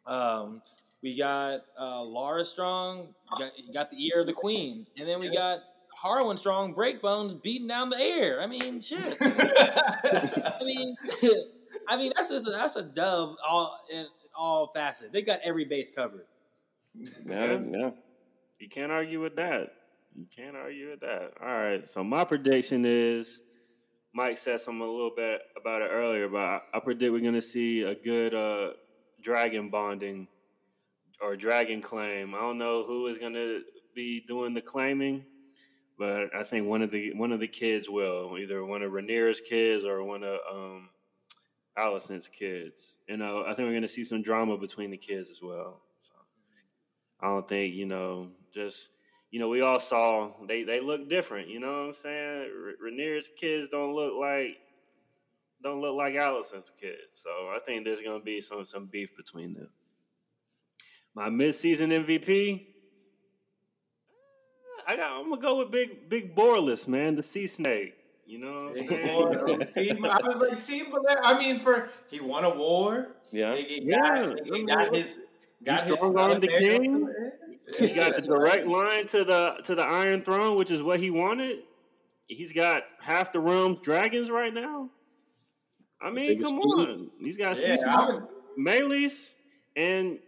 [0.06, 0.62] Um,
[1.02, 5.32] we got uh, Larys Strong, got, got the ear of the Queen, and then we
[5.34, 5.60] got
[6.02, 8.40] Harwin Strong, Breakbones beating down the air.
[8.40, 8.98] I mean, shit.
[9.20, 10.96] I mean,
[11.88, 15.10] I mean that's just a, that's a dub all in all facets.
[15.12, 16.26] They got every base covered.
[16.94, 17.90] Yeah, yeah.
[18.60, 19.72] You can't argue with that.
[20.14, 21.32] You can't argue with that.
[21.40, 21.88] All right.
[21.88, 23.40] So my prediction is
[24.12, 27.82] Mike said something a little bit about it earlier, but I, predict we're gonna see
[27.82, 28.72] a good uh,
[29.22, 30.28] dragon bonding
[31.22, 32.34] or dragon claim.
[32.34, 33.60] I don't know who is gonna
[33.94, 35.24] be doing the claiming,
[35.98, 39.40] but I think one of the one of the kids will, either one of Rhaenyra's
[39.40, 40.90] kids or one of um,
[41.78, 42.96] Alicent's kids.
[43.08, 45.82] You know, I think we're going to see some drama between the kids as well.
[46.02, 46.14] So
[47.20, 48.88] I don't think you know just
[49.30, 51.48] you know we all saw they they look different.
[51.48, 52.50] You know what I'm saying?
[52.54, 54.58] R- Rhaenyra's kids don't look like
[55.62, 56.98] don't look like Alicent's kids.
[57.12, 59.68] So I think there's going to be some some beef between them.
[61.14, 62.66] My midseason MVP.
[64.86, 65.20] I got.
[65.20, 67.94] I'm gonna go with big, big Corlys, man, the sea snake.
[68.26, 69.88] You know what I'm saying?
[69.96, 70.86] team, I was like, team,
[71.22, 73.14] I mean, for he won a war.
[73.32, 74.34] Yeah, he, he got, Yeah.
[74.52, 75.18] he got his.
[75.62, 77.08] Got He his strong armed the son king.
[77.78, 81.10] He got the direct line to the to the Iron Throne, which is what he
[81.10, 81.64] wanted.
[82.26, 84.90] He's got half the realm's dragons right now.
[86.00, 87.10] I mean, come on.
[87.20, 88.22] He's got Yeah, six would-
[88.58, 89.34] Meleys,
[89.76, 90.18] and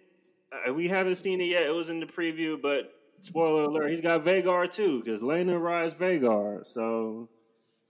[0.68, 1.62] uh, we haven't seen it yet.
[1.62, 5.94] It was in the preview, but spoiler alert, he's got Vhagar too, because Laena rides
[5.94, 6.66] Vhagar.
[6.66, 7.28] So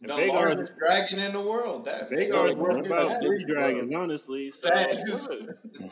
[0.01, 1.87] the Vhagar, largest dragon in the world.
[1.87, 4.51] That Vhagar is worth about three dragons, honestly.
[4.51, 4.69] So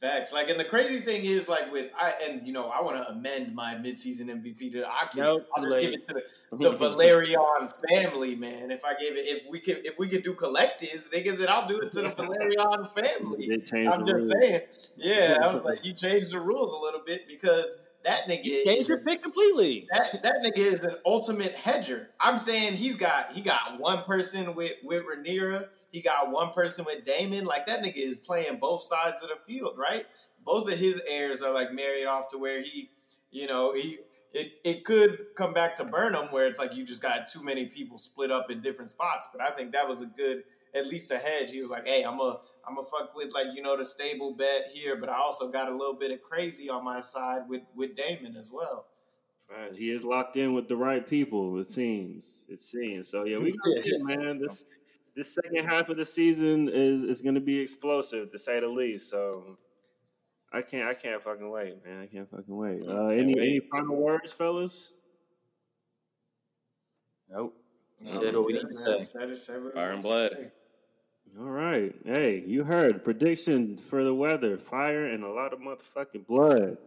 [0.00, 0.32] Facts.
[0.32, 3.08] Like, and the crazy thing is, like, with I and you know, I want to
[3.08, 5.22] amend my midseason MVP to I can.
[5.22, 8.70] Nope, I'll just too give it to the, the Velaryon family, man.
[8.70, 11.66] If I gave it, if we could, if we could do collectives, niggas, then I'll
[11.66, 13.88] do it to the Velaryon family.
[13.88, 14.60] I'm just saying.
[14.96, 17.78] Yeah, I was like, you changed the rules a little bit because
[18.08, 19.86] that nigga is Change your pick completely.
[19.92, 22.08] that that nigga is an ultimate hedger.
[22.20, 26.84] I'm saying he's got he got one person with with Rhaenyra, he got one person
[26.84, 27.44] with Daemon.
[27.44, 30.06] Like that nigga is playing both sides of the field, right?
[30.44, 32.90] Both of his heirs are like married off to where he,
[33.30, 33.98] you know, he
[34.32, 37.66] it it could come back to Burnham where it's like you just got too many
[37.66, 39.28] people split up in different spots.
[39.32, 40.44] But I think that was a good
[40.74, 41.50] at least a hedge.
[41.50, 44.34] He was like, hey, I'm a I'm a fuck with like you know the stable
[44.34, 47.62] bet here, but I also got a little bit of crazy on my side with
[47.74, 48.86] with Daemon as well.
[49.50, 49.74] Right.
[49.74, 51.58] He is locked in with the right people.
[51.58, 52.46] It seems.
[52.50, 53.08] It seems.
[53.08, 54.40] So yeah, we gonna see, man.
[54.40, 54.64] This
[55.16, 58.68] this second half of the season is is going to be explosive to say the
[58.68, 59.10] least.
[59.10, 59.58] So
[60.52, 62.02] I can't I can't fucking wait, man.
[62.02, 62.82] I can't fucking wait.
[62.86, 63.48] Uh, any wait.
[63.48, 64.92] any final words, fellas?
[67.30, 67.56] Nope.
[68.00, 69.00] We said what we need to say.
[69.18, 70.52] That is Fire and to blood.
[71.38, 71.44] Say.
[71.44, 71.94] All right.
[72.04, 76.78] Hey, you heard prediction for the weather: fire and a lot of motherfucking blood.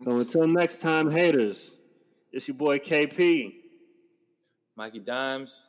[0.00, 1.76] So until next time, haters.
[2.32, 3.54] It's your boy KP.
[4.76, 5.62] Mikey Dimes.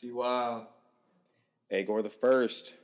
[0.00, 0.66] D Wild.
[1.72, 2.74] Agor the first.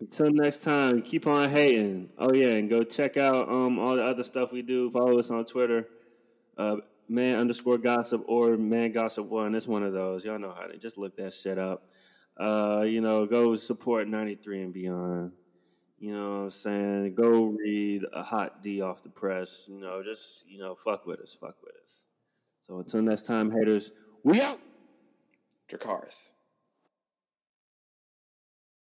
[0.00, 2.10] Until next time, keep on hating.
[2.18, 4.90] Oh yeah, and go check out um all the other stuff we do.
[4.90, 5.88] Follow us on Twitter,
[6.58, 6.76] uh,
[7.08, 9.54] man underscore gossip or man gossip one.
[9.54, 10.24] It's one of those.
[10.24, 11.88] Y'all know how to just look that shit up.
[12.36, 15.32] Uh, you know, go support ninety three and beyond.
[15.98, 17.14] You know what I'm saying?
[17.14, 19.64] Go read a hot D off the press.
[19.68, 22.04] You know, just you know, fuck with us, fuck with us.
[22.66, 23.90] So until next time, haters,
[24.22, 24.58] we out.
[25.68, 26.32] Dracarys.